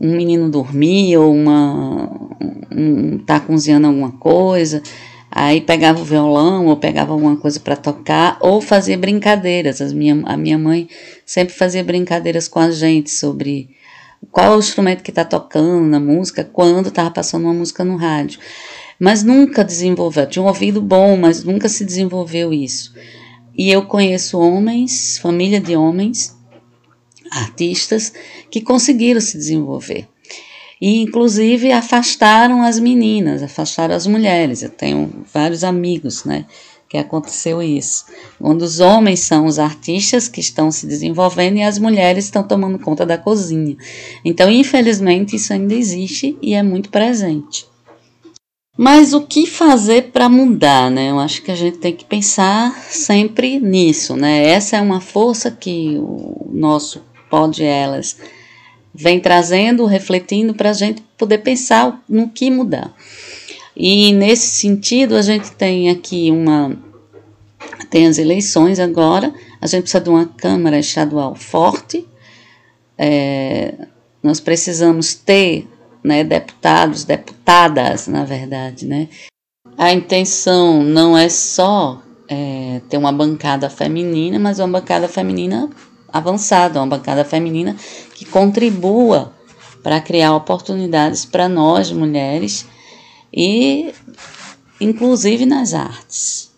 um 0.00 0.16
menino 0.16 0.50
dormir 0.50 1.16
ou 1.16 1.34
uma 1.34 2.10
um, 2.70 3.18
tá 3.18 3.40
cozinhando 3.40 3.86
alguma 3.86 4.12
coisa, 4.12 4.82
Aí 5.30 5.60
pegava 5.60 6.00
o 6.00 6.04
violão 6.04 6.66
ou 6.66 6.76
pegava 6.76 7.12
alguma 7.12 7.36
coisa 7.36 7.60
para 7.60 7.76
tocar 7.76 8.38
ou 8.40 8.60
fazia 8.60 8.96
brincadeiras. 8.96 9.80
As 9.80 9.92
minha, 9.92 10.22
a 10.24 10.36
minha 10.36 10.58
mãe 10.58 10.88
sempre 11.24 11.54
fazia 11.54 11.84
brincadeiras 11.84 12.48
com 12.48 12.58
a 12.58 12.70
gente 12.70 13.10
sobre 13.10 13.70
qual 14.32 14.54
é 14.54 14.56
o 14.56 14.58
instrumento 14.58 15.02
que 15.02 15.10
está 15.10 15.24
tocando 15.24 15.86
na 15.86 16.00
música, 16.00 16.42
quando 16.44 16.88
estava 16.88 17.10
passando 17.10 17.44
uma 17.44 17.54
música 17.54 17.84
no 17.84 17.96
rádio. 17.96 18.40
Mas 18.98 19.22
nunca 19.22 19.64
desenvolveu. 19.64 20.26
Tinha 20.26 20.42
um 20.42 20.48
ouvido 20.48 20.80
bom, 20.80 21.16
mas 21.16 21.44
nunca 21.44 21.68
se 21.68 21.84
desenvolveu 21.84 22.52
isso. 22.52 22.94
E 23.56 23.70
eu 23.70 23.86
conheço 23.86 24.38
homens, 24.38 25.18
família 25.18 25.60
de 25.60 25.76
homens, 25.76 26.36
artistas, 27.30 28.12
que 28.50 28.60
conseguiram 28.60 29.20
se 29.20 29.36
desenvolver 29.36 30.08
e 30.80 31.00
inclusive 31.00 31.72
afastaram 31.72 32.62
as 32.62 32.78
meninas, 32.78 33.42
afastaram 33.42 33.94
as 33.94 34.06
mulheres. 34.06 34.62
Eu 34.62 34.70
tenho 34.70 35.24
vários 35.32 35.64
amigos, 35.64 36.24
né, 36.24 36.46
que 36.88 36.96
aconteceu 36.96 37.62
isso. 37.62 38.04
Onde 38.40 38.64
os 38.64 38.80
homens 38.80 39.20
são 39.20 39.46
os 39.46 39.58
artistas 39.58 40.28
que 40.28 40.40
estão 40.40 40.70
se 40.70 40.86
desenvolvendo 40.86 41.56
e 41.56 41.62
as 41.62 41.78
mulheres 41.78 42.24
estão 42.24 42.42
tomando 42.42 42.78
conta 42.78 43.04
da 43.04 43.18
cozinha. 43.18 43.76
Então, 44.24 44.50
infelizmente, 44.50 45.36
isso 45.36 45.52
ainda 45.52 45.74
existe 45.74 46.38
e 46.40 46.54
é 46.54 46.62
muito 46.62 46.90
presente. 46.90 47.66
Mas 48.80 49.12
o 49.12 49.22
que 49.22 49.44
fazer 49.44 50.12
para 50.12 50.28
mudar, 50.28 50.88
né? 50.88 51.10
Eu 51.10 51.18
acho 51.18 51.42
que 51.42 51.50
a 51.50 51.54
gente 51.56 51.78
tem 51.78 51.92
que 51.92 52.04
pensar 52.04 52.72
sempre 52.84 53.58
nisso, 53.58 54.14
né? 54.14 54.46
Essa 54.50 54.76
é 54.76 54.80
uma 54.80 55.00
força 55.00 55.50
que 55.50 55.98
o 55.98 56.48
nosso 56.52 57.02
Pode 57.28 57.64
Elas 57.64 58.16
vem 58.94 59.18
trazendo, 59.18 59.84
refletindo 59.84 60.54
para 60.54 60.70
a 60.70 60.72
gente 60.72 61.02
poder 61.18 61.38
pensar 61.38 62.00
no 62.08 62.28
que 62.28 62.52
mudar. 62.52 62.94
E 63.76 64.12
nesse 64.12 64.46
sentido, 64.46 65.16
a 65.16 65.22
gente 65.22 65.50
tem 65.50 65.90
aqui 65.90 66.30
uma. 66.30 66.78
Tem 67.90 68.06
as 68.06 68.16
eleições 68.16 68.78
agora, 68.78 69.34
a 69.60 69.66
gente 69.66 69.82
precisa 69.82 70.04
de 70.04 70.08
uma 70.08 70.24
Câmara 70.26 70.78
Estadual 70.78 71.34
forte, 71.34 72.06
é, 72.96 73.74
nós 74.22 74.38
precisamos 74.38 75.14
ter 75.14 75.66
né, 76.02 76.24
deputados, 76.24 77.04
deputadas, 77.04 78.06
na 78.06 78.24
verdade. 78.24 78.86
Né? 78.86 79.08
A 79.76 79.92
intenção 79.92 80.82
não 80.82 81.16
é 81.16 81.28
só 81.28 82.02
é, 82.28 82.80
ter 82.88 82.96
uma 82.96 83.12
bancada 83.12 83.70
feminina, 83.70 84.38
mas 84.38 84.58
uma 84.58 84.80
bancada 84.80 85.08
feminina 85.08 85.70
avançada, 86.12 86.80
uma 86.80 86.96
bancada 86.96 87.24
feminina 87.24 87.76
que 88.14 88.24
contribua 88.24 89.32
para 89.82 90.00
criar 90.00 90.34
oportunidades 90.34 91.24
para 91.24 91.48
nós 91.48 91.90
mulheres 91.92 92.66
e 93.32 93.92
inclusive 94.80 95.46
nas 95.46 95.74
artes. 95.74 96.50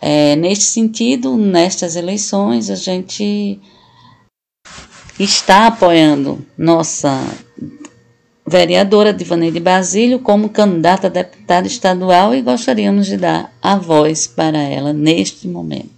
É, 0.00 0.36
neste 0.36 0.64
sentido, 0.64 1.36
nestas 1.36 1.96
eleições, 1.96 2.70
a 2.70 2.76
gente 2.76 3.60
está 5.18 5.66
apoiando 5.66 6.44
nossa 6.56 7.20
vereadora 8.48 9.12
Divaneide 9.12 9.60
Basílio 9.60 10.18
como 10.18 10.48
candidata 10.48 11.06
a 11.06 11.10
deputada 11.10 11.66
estadual 11.66 12.34
e 12.34 12.40
gostaríamos 12.40 13.06
de 13.06 13.16
dar 13.16 13.52
a 13.62 13.76
voz 13.76 14.26
para 14.26 14.58
ela 14.58 14.92
neste 14.92 15.46
momento. 15.46 15.90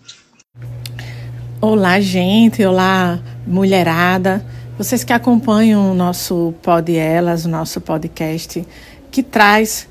Olá, 1.60 2.00
gente. 2.00 2.64
Olá, 2.64 3.20
mulherada. 3.46 4.44
Vocês 4.76 5.04
que 5.04 5.12
acompanham 5.12 5.92
o 5.92 5.94
nosso 5.94 6.54
Pod 6.62 6.96
Elas, 6.96 7.44
o 7.44 7.48
nosso 7.48 7.80
podcast, 7.80 8.66
que 9.10 9.22
traz 9.22 9.86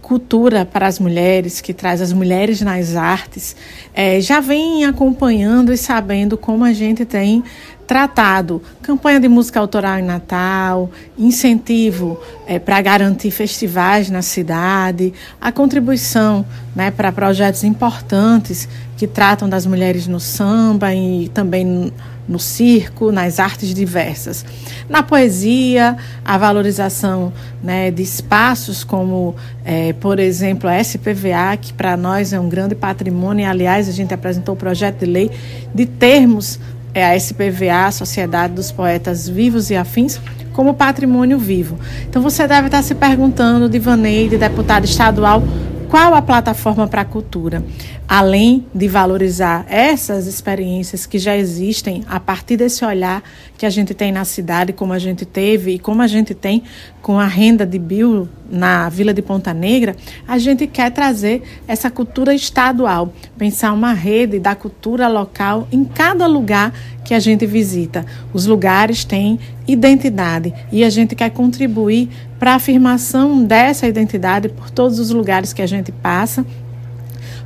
cultura 0.00 0.64
para 0.64 0.86
as 0.86 0.98
mulheres, 0.98 1.60
que 1.60 1.74
traz 1.74 2.00
as 2.00 2.12
mulheres 2.12 2.62
nas 2.62 2.96
artes, 2.96 3.54
é, 3.92 4.20
já 4.20 4.40
vem 4.40 4.86
acompanhando 4.86 5.70
e 5.70 5.76
sabendo 5.76 6.38
como 6.38 6.64
a 6.64 6.72
gente 6.72 7.04
tem 7.04 7.44
tratado 7.88 8.62
campanha 8.82 9.18
de 9.18 9.28
música 9.28 9.58
autoral 9.58 9.98
em 9.98 10.02
Natal, 10.02 10.90
incentivo 11.18 12.20
é, 12.46 12.58
para 12.58 12.80
garantir 12.82 13.30
festivais 13.30 14.10
na 14.10 14.20
cidade, 14.20 15.12
a 15.40 15.50
contribuição 15.50 16.44
né, 16.76 16.90
para 16.90 17.10
projetos 17.10 17.64
importantes 17.64 18.68
que 18.98 19.06
tratam 19.06 19.48
das 19.48 19.64
mulheres 19.64 20.06
no 20.06 20.20
samba 20.20 20.94
e 20.94 21.30
também 21.30 21.90
no 22.28 22.38
circo, 22.38 23.10
nas 23.10 23.40
artes 23.40 23.72
diversas. 23.72 24.44
Na 24.86 25.02
poesia, 25.02 25.96
a 26.22 26.36
valorização 26.36 27.32
né, 27.62 27.90
de 27.90 28.02
espaços 28.02 28.84
como, 28.84 29.34
é, 29.64 29.94
por 29.94 30.18
exemplo, 30.18 30.68
a 30.68 30.78
SPVA, 30.78 31.56
que 31.58 31.72
para 31.72 31.96
nós 31.96 32.34
é 32.34 32.38
um 32.38 32.48
grande 32.48 32.74
patrimônio, 32.74 33.44
e, 33.44 33.46
aliás, 33.46 33.88
a 33.88 33.92
gente 33.92 34.12
apresentou 34.12 34.54
o 34.54 34.58
projeto 34.58 34.98
de 34.98 35.06
lei 35.06 35.30
de 35.74 35.86
termos 35.86 36.60
é, 36.98 37.04
a 37.04 37.16
SPVA, 37.16 37.86
a 37.86 37.92
Sociedade 37.92 38.54
dos 38.54 38.72
Poetas 38.72 39.28
Vivos 39.28 39.70
e 39.70 39.76
Afins, 39.76 40.20
como 40.52 40.74
patrimônio 40.74 41.38
vivo. 41.38 41.78
Então 42.08 42.20
você 42.20 42.46
deve 42.46 42.66
estar 42.66 42.82
se 42.82 42.94
perguntando, 42.94 43.68
Divaneide, 43.68 44.36
deputada 44.36 44.84
estadual, 44.84 45.42
qual 45.88 46.14
a 46.14 46.20
plataforma 46.20 46.88
para 46.88 47.02
a 47.02 47.04
cultura? 47.04 47.62
Além 48.08 48.64
de 48.74 48.88
valorizar 48.88 49.66
essas 49.68 50.26
experiências 50.26 51.04
que 51.04 51.18
já 51.18 51.36
existem 51.36 52.04
a 52.08 52.18
partir 52.18 52.56
desse 52.56 52.82
olhar 52.82 53.22
que 53.58 53.66
a 53.66 53.70
gente 53.70 53.92
tem 53.92 54.10
na 54.10 54.24
cidade, 54.24 54.72
como 54.72 54.94
a 54.94 54.98
gente 54.98 55.26
teve 55.26 55.72
e 55.72 55.78
como 55.78 56.00
a 56.00 56.06
gente 56.06 56.34
tem 56.34 56.62
com 57.02 57.20
a 57.20 57.26
renda 57.26 57.66
de 57.66 57.78
Bill 57.78 58.26
na 58.50 58.88
Vila 58.88 59.12
de 59.12 59.20
Ponta 59.20 59.52
Negra, 59.52 59.94
a 60.26 60.38
gente 60.38 60.66
quer 60.66 60.90
trazer 60.90 61.42
essa 61.66 61.90
cultura 61.90 62.34
estadual, 62.34 63.12
pensar 63.36 63.74
uma 63.74 63.92
rede 63.92 64.38
da 64.38 64.54
cultura 64.54 65.06
local 65.06 65.68
em 65.70 65.84
cada 65.84 66.26
lugar 66.26 66.72
que 67.04 67.12
a 67.12 67.20
gente 67.20 67.44
visita. 67.44 68.06
Os 68.32 68.46
lugares 68.46 69.04
têm 69.04 69.38
identidade 69.66 70.54
e 70.72 70.82
a 70.82 70.88
gente 70.88 71.14
quer 71.14 71.28
contribuir 71.28 72.08
para 72.38 72.52
a 72.52 72.56
afirmação 72.56 73.44
dessa 73.44 73.86
identidade 73.86 74.48
por 74.48 74.70
todos 74.70 74.98
os 74.98 75.10
lugares 75.10 75.52
que 75.52 75.60
a 75.60 75.66
gente 75.66 75.92
passa 75.92 76.46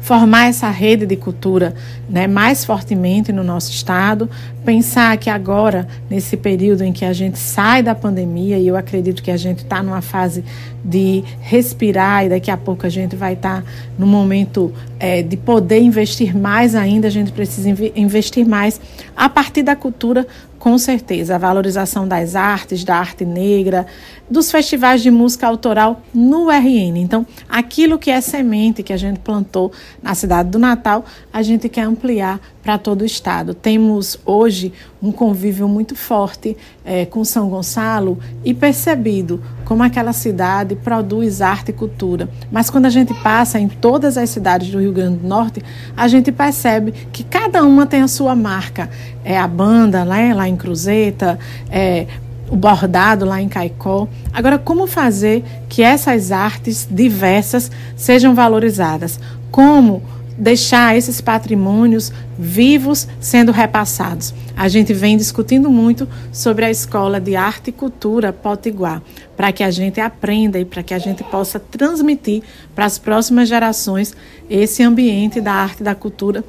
formar 0.03 0.49
essa 0.49 0.69
rede 0.69 1.07
de 1.07 1.15
cultura 1.15 1.75
né, 2.11 2.27
mais 2.27 2.65
fortemente 2.65 3.33
no 3.33 3.45
nosso 3.45 3.71
estado, 3.71 4.29
pensar 4.65 5.17
que 5.17 5.31
agora, 5.31 5.87
nesse 6.11 6.37
período 6.37 6.83
em 6.83 6.93
que 6.93 7.05
a 7.05 7.13
gente 7.13 7.39
sai 7.39 7.85
da 7.85 7.95
pandemia, 7.95 8.59
e 8.59 8.67
eu 8.67 8.77
acredito 8.77 9.23
que 9.23 9.31
a 9.31 9.37
gente 9.37 9.59
está 9.59 9.81
numa 9.81 10.03
fase 10.03 10.45
de 10.85 11.23
respirar, 11.41 12.27
e 12.27 12.29
daqui 12.31 12.51
a 12.51 12.57
pouco 12.57 12.85
a 12.85 12.91
gente 12.91 13.15
vai 13.15 13.35
estar 13.35 13.63
tá 13.63 13.69
no 13.97 14.05
momento 14.05 14.73
é, 14.99 15.23
de 15.23 15.37
poder 15.37 15.81
investir 15.81 16.37
mais 16.37 16.75
ainda, 16.75 17.07
a 17.07 17.11
gente 17.11 17.31
precisa 17.31 17.69
investir 17.95 18.45
mais 18.45 18.81
a 19.17 19.29
partir 19.29 19.63
da 19.63 19.77
cultura 19.77 20.27
com 20.63 20.79
certeza, 20.79 21.35
a 21.35 21.39
valorização 21.39 22.07
das 22.07 22.37
artes, 22.37 22.85
da 22.85 22.95
arte 22.95 23.25
negra, 23.25 23.85
dos 24.31 24.49
festivais 24.49 25.03
de 25.03 25.11
música 25.11 25.45
autoral 25.45 26.03
no 26.15 26.49
RN. 26.49 26.99
Então, 26.99 27.27
aquilo 27.49 27.99
que 27.99 28.13
é 28.13 28.21
semente 28.21 28.81
que 28.81 28.93
a 28.93 28.97
gente 28.97 29.19
plantou 29.19 29.73
na 30.01 30.15
cidade 30.15 30.51
do 30.51 30.61
Natal, 30.61 31.05
a 31.33 31.43
gente 31.43 31.69
quer 31.69 31.83
ampliar 31.83 32.41
para 32.63 32.79
todo 32.79 33.03
o 33.03 33.05
estado. 33.05 33.55
Temos 33.55 34.17
hoje 34.25 34.73
um 35.03 35.11
convívio 35.11 35.67
muito 35.67 35.97
forte 35.97 36.57
é, 36.85 37.05
com 37.07 37.25
São 37.25 37.49
Gonçalo 37.49 38.21
e 38.45 38.55
percebido 38.55 39.43
como 39.63 39.83
aquela 39.83 40.13
cidade 40.13 40.75
produz 40.75 41.41
arte 41.41 41.71
e 41.71 41.73
cultura. 41.73 42.29
Mas 42.51 42.69
quando 42.69 42.87
a 42.87 42.91
gente 42.91 43.15
passa 43.15 43.59
em 43.59 43.69
todas 43.69 44.19
as 44.19 44.31
cidades 44.31 44.71
do 44.71 44.81
Rio 44.81 44.93
Grande 44.93 45.19
do 45.19 45.29
Norte, 45.29 45.63
a 45.97 46.09
gente 46.09 46.31
percebe 46.31 46.93
que 47.13 47.25
cada 47.25 47.65
uma 47.65 47.87
tem 47.87 48.03
a 48.03 48.09
sua 48.09 48.35
marca. 48.35 48.91
É 49.25 49.39
a 49.39 49.47
banda 49.47 50.05
né, 50.05 50.35
lá 50.35 50.49
em 50.49 50.57
Cruzeta, 50.57 51.39
é 51.71 52.07
o 52.51 52.57
bordado 52.57 53.25
lá 53.25 53.41
em 53.41 53.49
Caicó. 53.49 54.07
Agora, 54.31 54.59
como 54.59 54.87
fazer 54.87 55.43
que 55.71 55.83
essas 55.83 56.31
artes 56.31 56.87
diversas 56.91 57.71
sejam 57.97 58.35
valorizadas? 58.35 59.19
Como 59.51 60.03
deixar 60.43 60.97
esses 60.97 61.21
patrimônios 61.21 62.13
vivos 62.37 63.07
sendo 63.21 63.53
repassados. 63.53 64.35
A 64.57 64.67
gente 64.67 64.93
vem 64.93 65.17
discutindo 65.17 65.71
muito 65.71 66.09
sobre 66.33 66.65
a 66.65 66.71
Escola 66.71 67.21
de 67.21 67.37
Arte 67.37 67.69
e 67.69 67.73
Cultura 67.73 68.33
Potiguar, 68.33 69.01
para 69.37 69.53
que 69.53 69.63
a 69.63 69.71
gente 69.71 70.01
aprenda 70.01 70.59
e 70.59 70.65
para 70.65 70.83
que 70.83 70.93
a 70.93 70.99
gente 70.99 71.23
possa 71.23 71.61
transmitir 71.61 72.43
para 72.75 72.85
as 72.85 72.99
próximas 72.99 73.49
gerações 73.49 74.17
esse 74.51 74.83
ambiente 74.83 75.41
da 75.41 75.53
arte 75.53 75.83
e 75.83 75.85
da 75.85 75.95
cultura 75.95 76.45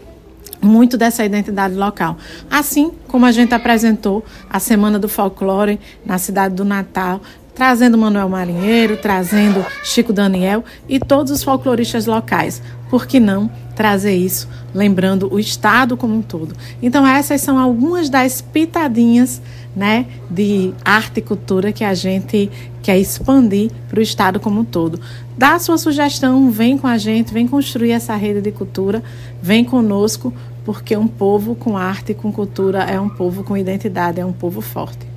muito 0.59 0.97
dessa 0.97 1.23
identidade 1.23 1.75
local. 1.75 2.17
Assim 2.49 2.91
como 3.07 3.27
a 3.27 3.31
gente 3.31 3.53
apresentou 3.53 4.25
a 4.49 4.59
Semana 4.59 4.97
do 4.97 5.07
Folclore 5.07 5.79
na 6.03 6.17
cidade 6.17 6.55
do 6.55 6.65
Natal, 6.65 7.21
trazendo 7.53 7.95
Manuel 7.95 8.29
Marinheiro, 8.29 8.97
trazendo 8.97 9.63
Chico 9.83 10.11
Daniel 10.11 10.63
e 10.89 10.99
todos 10.99 11.31
os 11.31 11.43
folcloristas 11.43 12.07
locais. 12.07 12.59
Por 12.89 13.05
que 13.05 13.19
não 13.19 13.51
trazer 13.75 14.15
isso, 14.15 14.47
lembrando 14.73 15.33
o 15.33 15.39
Estado 15.39 15.97
como 15.97 16.15
um 16.15 16.21
todo? 16.21 16.55
Então, 16.81 17.05
essas 17.05 17.41
são 17.41 17.57
algumas 17.57 18.09
das 18.09 18.41
pitadinhas 18.41 19.41
né, 19.75 20.05
de 20.29 20.73
arte 20.83 21.19
e 21.19 21.21
cultura 21.21 21.71
que 21.71 21.83
a 21.83 21.93
gente 21.93 22.49
quer 22.81 22.97
expandir 22.97 23.71
para 23.89 23.99
o 23.99 24.03
Estado 24.03 24.39
como 24.39 24.61
um 24.61 24.65
todo. 24.65 24.99
Dá 25.37 25.55
a 25.55 25.59
sua 25.59 25.77
sugestão, 25.77 26.51
vem 26.51 26.77
com 26.77 26.87
a 26.87 26.97
gente, 26.97 27.33
vem 27.33 27.47
construir 27.47 27.91
essa 27.91 28.15
rede 28.15 28.41
de 28.41 28.51
cultura, 28.51 29.03
vem 29.41 29.63
conosco, 29.63 30.33
porque 30.63 30.95
um 30.95 31.07
povo 31.07 31.55
com 31.55 31.77
arte 31.77 32.11
e 32.11 32.15
com 32.15 32.31
cultura 32.31 32.83
é 32.83 32.99
um 32.99 33.09
povo 33.09 33.43
com 33.43 33.57
identidade, 33.57 34.19
é 34.19 34.25
um 34.25 34.33
povo 34.33 34.61
forte. 34.61 35.12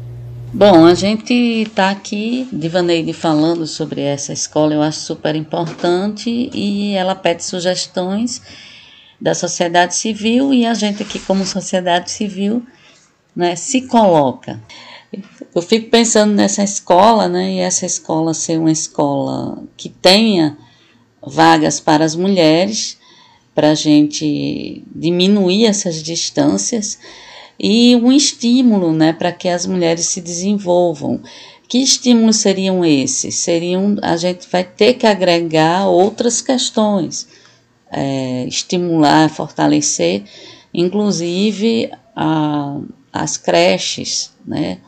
Bom, 0.58 0.86
a 0.86 0.94
gente 0.94 1.34
está 1.34 1.90
aqui, 1.90 2.48
Divaneide, 2.50 3.12
falando 3.12 3.66
sobre 3.66 4.00
essa 4.00 4.32
escola, 4.32 4.72
eu 4.72 4.80
acho 4.80 5.00
super 5.00 5.36
importante 5.36 6.48
e 6.50 6.94
ela 6.94 7.14
pede 7.14 7.44
sugestões 7.44 8.40
da 9.20 9.34
sociedade 9.34 9.94
civil 9.94 10.54
e 10.54 10.64
a 10.64 10.72
gente 10.72 11.02
aqui, 11.02 11.18
como 11.18 11.44
sociedade 11.44 12.10
civil, 12.10 12.62
né, 13.36 13.54
se 13.54 13.82
coloca. 13.82 14.58
Eu 15.54 15.60
fico 15.60 15.90
pensando 15.90 16.32
nessa 16.32 16.64
escola, 16.64 17.28
né, 17.28 17.52
e 17.52 17.58
essa 17.58 17.84
escola 17.84 18.32
ser 18.32 18.58
uma 18.58 18.72
escola 18.72 19.62
que 19.76 19.90
tenha 19.90 20.56
vagas 21.20 21.80
para 21.80 22.02
as 22.02 22.16
mulheres, 22.16 22.96
para 23.54 23.72
a 23.72 23.74
gente 23.74 24.82
diminuir 24.94 25.66
essas 25.66 26.02
distâncias 26.02 26.98
e 27.58 27.96
um 27.96 28.12
estímulo 28.12 28.92
né, 28.92 29.12
para 29.12 29.32
que 29.32 29.48
as 29.48 29.66
mulheres 29.66 30.06
se 30.06 30.20
desenvolvam. 30.20 31.20
Que 31.68 31.78
estímulos 31.78 32.36
seriam 32.36 32.84
esses? 32.84 33.36
Seriam 33.36 33.96
a 34.02 34.16
gente 34.16 34.46
vai 34.50 34.62
ter 34.62 34.94
que 34.94 35.06
agregar 35.06 35.86
outras 35.86 36.40
questões, 36.40 37.26
é, 37.90 38.44
estimular, 38.46 39.28
fortalecer, 39.28 40.24
inclusive 40.72 41.90
a, 42.14 42.78
as 43.12 43.36
creches, 43.36 44.32
né? 44.46 44.78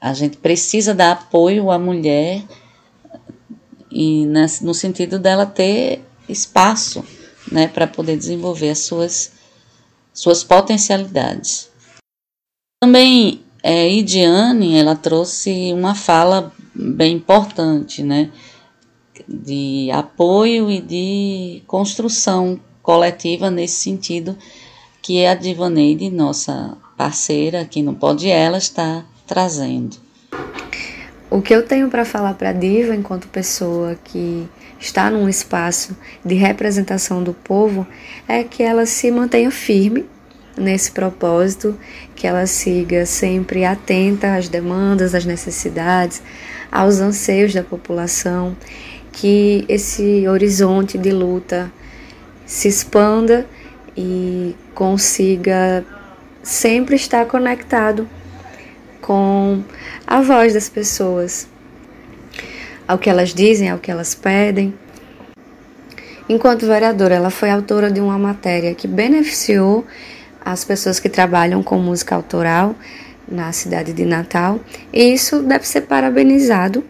A 0.00 0.14
gente 0.14 0.38
precisa 0.38 0.94
dar 0.94 1.12
apoio 1.12 1.70
à 1.70 1.78
mulher 1.78 2.42
e 3.92 4.24
no 4.62 4.72
sentido 4.72 5.18
dela 5.18 5.44
ter 5.44 6.02
espaço, 6.26 7.04
né, 7.52 7.68
para 7.68 7.86
poder 7.86 8.16
desenvolver 8.16 8.70
as 8.70 8.78
suas 8.78 9.32
suas 10.12 10.44
potencialidades. 10.44 11.70
Também 12.82 13.42
é, 13.62 13.88
Idiane, 13.88 14.76
ela 14.76 14.96
trouxe 14.96 15.72
uma 15.72 15.94
fala 15.94 16.52
bem 16.74 17.16
importante, 17.16 18.02
né, 18.02 18.30
de 19.28 19.90
apoio 19.92 20.70
e 20.70 20.80
de 20.80 21.62
construção 21.66 22.58
coletiva 22.82 23.50
nesse 23.50 23.82
sentido 23.82 24.36
que 25.02 25.24
a 25.26 25.34
Divaneide, 25.34 26.10
nossa 26.10 26.76
parceira 26.96 27.60
aqui 27.62 27.82
no 27.82 27.94
Pode 27.94 28.28
Ela, 28.28 28.58
está 28.58 29.04
trazendo. 29.26 29.96
O 31.30 31.40
que 31.40 31.54
eu 31.54 31.64
tenho 31.64 31.88
para 31.88 32.04
falar 32.04 32.34
para 32.34 32.52
Diva, 32.52 32.94
enquanto 32.94 33.28
pessoa 33.28 33.94
que 34.04 34.48
está 34.80 35.10
num 35.10 35.28
espaço 35.28 35.96
de 36.24 36.34
representação 36.34 37.22
do 37.22 37.34
povo, 37.34 37.86
é 38.26 38.42
que 38.42 38.62
ela 38.62 38.86
se 38.86 39.10
mantenha 39.10 39.50
firme 39.50 40.06
nesse 40.56 40.90
propósito, 40.90 41.78
que 42.16 42.26
ela 42.26 42.46
siga 42.46 43.04
sempre 43.06 43.64
atenta 43.64 44.34
às 44.34 44.48
demandas, 44.48 45.14
às 45.14 45.24
necessidades, 45.24 46.22
aos 46.72 46.98
anseios 46.98 47.52
da 47.52 47.62
população, 47.62 48.56
que 49.12 49.64
esse 49.68 50.26
horizonte 50.26 50.96
de 50.96 51.10
luta 51.10 51.70
se 52.46 52.68
expanda 52.68 53.46
e 53.96 54.56
consiga 54.74 55.84
sempre 56.42 56.96
estar 56.96 57.26
conectado 57.26 58.08
com 59.00 59.62
a 60.06 60.20
voz 60.20 60.54
das 60.54 60.68
pessoas, 60.68 61.48
ao 62.90 62.98
que 62.98 63.08
elas 63.08 63.32
dizem, 63.32 63.70
ao 63.70 63.78
que 63.78 63.88
elas 63.88 64.16
pedem. 64.16 64.74
Enquanto 66.28 66.66
vereadora, 66.66 67.14
ela 67.14 67.30
foi 67.30 67.48
autora 67.48 67.88
de 67.88 68.00
uma 68.00 68.18
matéria 68.18 68.74
que 68.74 68.88
beneficiou 68.88 69.86
as 70.44 70.64
pessoas 70.64 70.98
que 70.98 71.08
trabalham 71.08 71.62
com 71.62 71.78
música 71.78 72.16
autoral 72.16 72.74
na 73.28 73.52
cidade 73.52 73.92
de 73.92 74.04
Natal. 74.04 74.58
E 74.92 75.04
isso 75.12 75.40
deve 75.40 75.68
ser 75.68 75.82
parabenizado, 75.82 76.82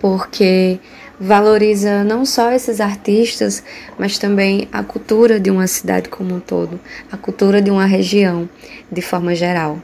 porque 0.00 0.80
valoriza 1.20 2.02
não 2.02 2.26
só 2.26 2.50
esses 2.50 2.80
artistas, 2.80 3.62
mas 3.96 4.18
também 4.18 4.68
a 4.72 4.82
cultura 4.82 5.38
de 5.38 5.48
uma 5.48 5.68
cidade 5.68 6.08
como 6.08 6.34
um 6.34 6.40
todo, 6.40 6.80
a 7.12 7.16
cultura 7.16 7.62
de 7.62 7.70
uma 7.70 7.86
região 7.86 8.48
de 8.90 9.00
forma 9.00 9.32
geral. 9.36 9.78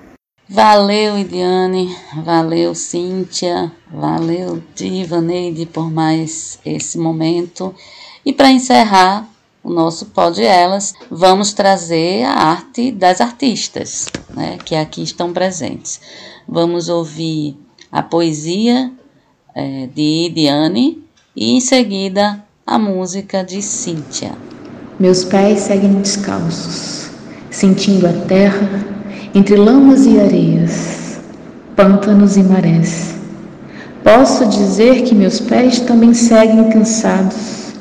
Valeu, 0.48 1.18
Idiane, 1.18 1.96
valeu, 2.22 2.74
Cíntia, 2.74 3.72
valeu, 3.90 4.62
Diva 4.74 5.18
Neide, 5.18 5.64
por 5.64 5.90
mais 5.90 6.58
esse 6.66 6.98
momento. 6.98 7.74
E 8.26 8.30
para 8.30 8.50
encerrar 8.50 9.26
o 9.62 9.70
nosso 9.70 10.06
Pod 10.06 10.42
Elas, 10.42 10.92
vamos 11.10 11.54
trazer 11.54 12.24
a 12.24 12.34
arte 12.34 12.92
das 12.92 13.22
artistas, 13.22 14.06
né, 14.34 14.58
que 14.62 14.74
aqui 14.74 15.02
estão 15.02 15.32
presentes. 15.32 15.98
Vamos 16.46 16.90
ouvir 16.90 17.56
a 17.90 18.02
poesia 18.02 18.92
é, 19.54 19.88
de 19.94 20.26
Idiane 20.26 21.02
e 21.34 21.52
em 21.52 21.60
seguida 21.60 22.44
a 22.66 22.78
música 22.78 23.42
de 23.42 23.62
Cíntia. 23.62 24.32
Meus 25.00 25.24
pés 25.24 25.60
seguem 25.60 26.02
descalços, 26.02 27.10
sentindo 27.50 28.06
a 28.06 28.12
terra 28.26 28.93
entre 29.34 29.56
lamas 29.56 30.06
e 30.06 30.20
areias, 30.20 31.18
pântanos 31.74 32.36
e 32.36 32.42
marés. 32.44 33.16
Posso 34.04 34.46
dizer 34.46 35.02
que 35.02 35.14
meus 35.14 35.40
pés 35.40 35.80
também 35.80 36.14
seguem 36.14 36.70
cansados, 36.70 37.72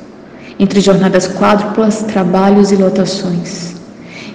entre 0.58 0.82
jornadas 0.82 1.28
quádruplas, 1.28 2.02
trabalhos 2.04 2.72
e 2.72 2.76
lotações. 2.76 3.76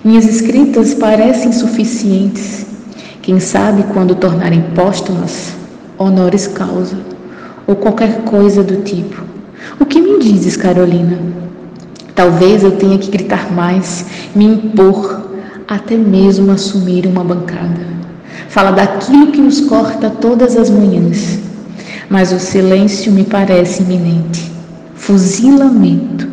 Minhas 0.04 0.26
escritas 0.26 0.94
parecem 0.94 1.52
suficientes, 1.52 2.64
quem 3.20 3.40
sabe 3.40 3.83
quando 3.92 4.14
tornarem 4.14 4.62
póstumas, 4.76 5.54
honores 5.98 6.46
causa, 6.46 6.96
ou 7.66 7.74
qualquer 7.74 8.22
coisa 8.22 8.62
do 8.62 8.83
tipo. 8.83 9.20
O 9.81 9.85
que 9.85 10.00
me 10.00 10.20
dizes, 10.20 10.57
Carolina? 10.57 11.18
Talvez 12.14 12.62
eu 12.62 12.72
tenha 12.72 12.96
que 12.96 13.11
gritar 13.11 13.52
mais, 13.52 14.07
me 14.37 14.44
impor, 14.44 15.27
até 15.68 15.96
mesmo 15.98 16.50
assumir 16.50 17.07
uma 17.07 17.22
bancada. 17.22 17.87
Fala 18.48 18.70
daquilo 18.70 19.31
que 19.31 19.40
nos 19.40 19.61
corta 19.61 20.09
todas 20.09 20.57
as 20.57 20.70
manhãs, 20.70 21.38
mas 22.09 22.33
o 22.33 22.40
silêncio 22.40 23.12
me 23.12 23.24
parece 23.24 23.83
iminente. 23.83 24.50
Fuzilamento. 24.94 26.26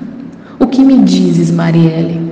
O 0.58 0.68
que 0.68 0.82
me 0.82 1.04
dizes, 1.04 1.52
Marielle? 1.52 2.32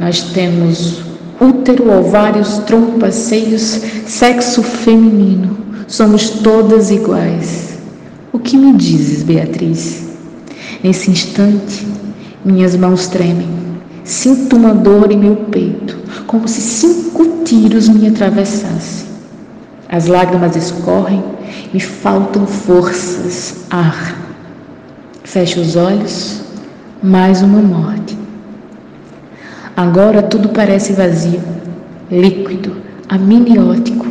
Nós 0.00 0.22
temos 0.32 1.02
útero, 1.38 1.90
ovários, 1.90 2.58
trompas, 2.66 3.14
seios, 3.14 3.82
sexo 4.06 4.62
feminino. 4.62 5.58
Somos 5.86 6.30
todas 6.30 6.90
iguais. 6.90 7.78
O 8.32 8.38
que 8.38 8.56
me 8.56 8.72
dizes, 8.72 9.22
Beatriz? 9.22 10.08
Nesse 10.82 11.10
instante, 11.10 11.86
minhas 12.44 12.74
mãos 12.76 13.08
tremem. 13.08 13.57
Sinto 14.08 14.56
uma 14.56 14.72
dor 14.72 15.12
em 15.12 15.18
meu 15.18 15.36
peito, 15.36 15.98
como 16.26 16.48
se 16.48 16.62
cinco 16.62 17.44
tiros 17.44 17.90
me 17.90 18.08
atravessassem. 18.08 19.06
As 19.86 20.06
lágrimas 20.06 20.56
escorrem, 20.56 21.22
me 21.74 21.78
faltam 21.78 22.46
forças, 22.46 23.66
ar. 23.68 24.16
Fecho 25.24 25.60
os 25.60 25.76
olhos, 25.76 26.40
mais 27.02 27.42
uma 27.42 27.60
morte. 27.60 28.16
Agora 29.76 30.22
tudo 30.22 30.48
parece 30.48 30.94
vazio, 30.94 31.42
líquido, 32.10 32.78
amniótico. 33.10 34.06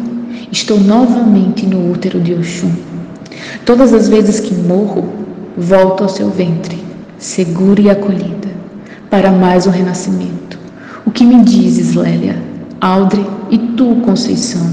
Estou 0.51 0.79
novamente 0.79 1.65
no 1.65 1.91
útero 1.91 2.19
de 2.19 2.35
Oxum. 2.35 2.71
Todas 3.65 3.91
as 3.95 4.07
vezes 4.07 4.39
que 4.39 4.53
morro, 4.53 5.11
volto 5.57 6.03
ao 6.03 6.09
seu 6.09 6.29
ventre, 6.29 6.77
segura 7.17 7.81
e 7.81 7.89
acolhida 7.89 8.46
para 9.09 9.31
mais 9.31 9.65
um 9.65 9.71
renascimento. 9.71 10.59
O 11.05 11.11
que 11.11 11.23
me 11.23 11.43
dizes, 11.43 11.95
Lélia, 11.95 12.41
Aldre 12.81 13.25
e 13.49 13.57
tu, 13.57 13.95
Conceição? 14.03 14.67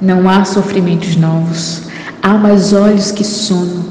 Não 0.00 0.28
há 0.28 0.44
sofrimentos 0.44 1.16
novos, 1.16 1.82
há 2.22 2.34
mais 2.34 2.72
olhos 2.72 3.12
que 3.12 3.24
sono. 3.24 3.84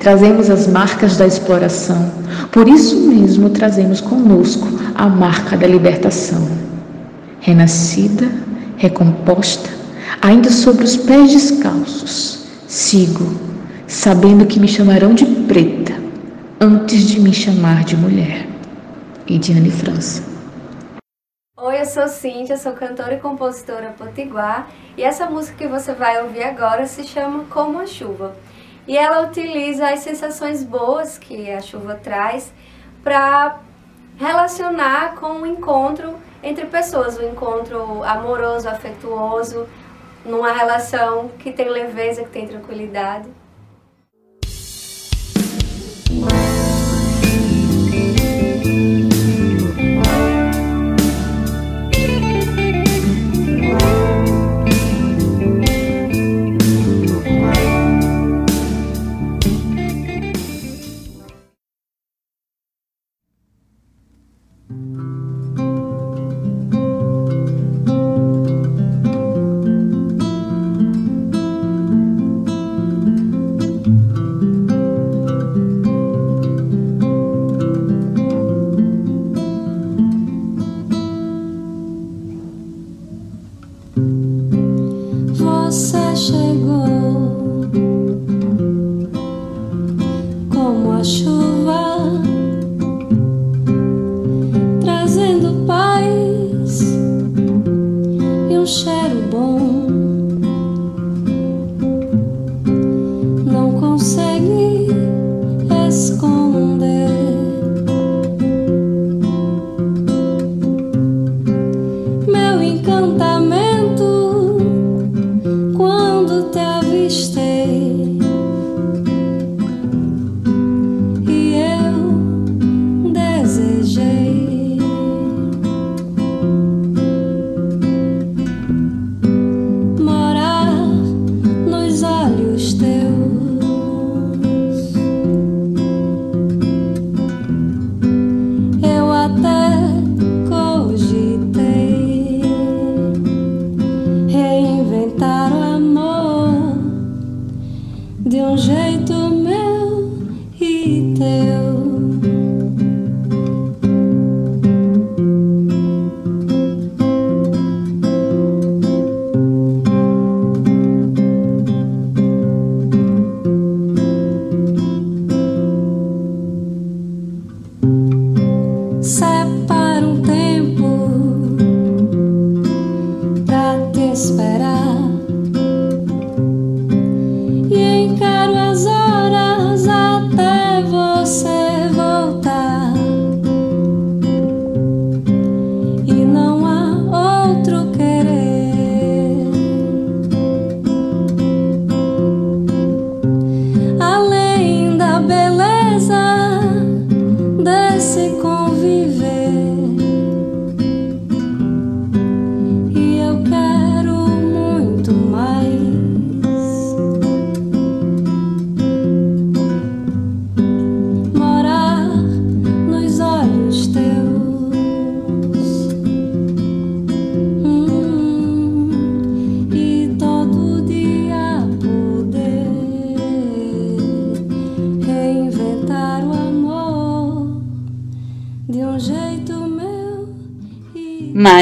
Trazemos 0.00 0.50
as 0.50 0.66
marcas 0.66 1.16
da 1.16 1.26
exploração, 1.26 2.10
por 2.50 2.66
isso 2.68 2.96
mesmo 2.96 3.50
trazemos 3.50 4.00
conosco 4.00 4.66
a 4.94 5.08
marca 5.08 5.56
da 5.56 5.66
libertação. 5.66 6.48
Renascida, 7.40 8.28
recomposta, 8.76 9.70
ainda 10.20 10.50
sobre 10.50 10.84
os 10.84 10.96
pés 10.96 11.30
descalços, 11.30 12.46
sigo, 12.66 13.32
sabendo 13.86 14.46
que 14.46 14.58
me 14.58 14.66
chamarão 14.66 15.14
de 15.14 15.24
preta 15.24 15.92
antes 16.60 17.02
de 17.02 17.20
me 17.20 17.32
chamar 17.32 17.84
de 17.84 17.96
mulher 17.96 18.51
e 19.26 19.38
Diane 19.38 19.70
França. 19.70 20.22
Oi, 21.56 21.80
eu 21.80 21.86
sou 21.86 22.08
Cíntia, 22.08 22.56
sou 22.56 22.72
cantora 22.72 23.14
e 23.14 23.20
compositora 23.20 23.94
potiguar 23.96 24.68
e 24.96 25.02
essa 25.02 25.30
música 25.30 25.58
que 25.58 25.68
você 25.68 25.92
vai 25.92 26.22
ouvir 26.22 26.42
agora 26.42 26.86
se 26.86 27.04
chama 27.04 27.44
Como 27.44 27.78
a 27.78 27.86
Chuva. 27.86 28.34
E 28.86 28.98
ela 28.98 29.28
utiliza 29.28 29.88
as 29.88 30.00
sensações 30.00 30.64
boas 30.64 31.18
que 31.18 31.50
a 31.50 31.60
chuva 31.60 31.94
traz 31.94 32.52
para 33.04 33.60
relacionar 34.16 35.14
com 35.14 35.40
o 35.40 35.46
encontro 35.46 36.16
entre 36.42 36.66
pessoas, 36.66 37.16
o 37.16 37.22
encontro 37.22 38.02
amoroso, 38.02 38.68
afetuoso, 38.68 39.68
numa 40.24 40.52
relação 40.52 41.28
que 41.38 41.52
tem 41.52 41.68
leveza, 41.68 42.24
que 42.24 42.30
tem 42.30 42.46
tranquilidade. 42.46 43.28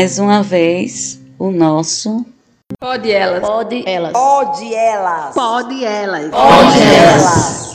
Mais 0.01 0.19
uma 0.19 0.43
vez 0.43 1.21
o 1.39 1.51
nosso 1.51 2.25
Pode 2.81 3.13
elas. 3.13 3.41
Pode 3.41 3.85
elas. 3.87 4.13
Pode 4.13 4.75
elas. 4.75 5.35
Pode 5.35 5.85
elas. 5.85 6.31
Pode 6.31 6.79
elas. 6.81 7.70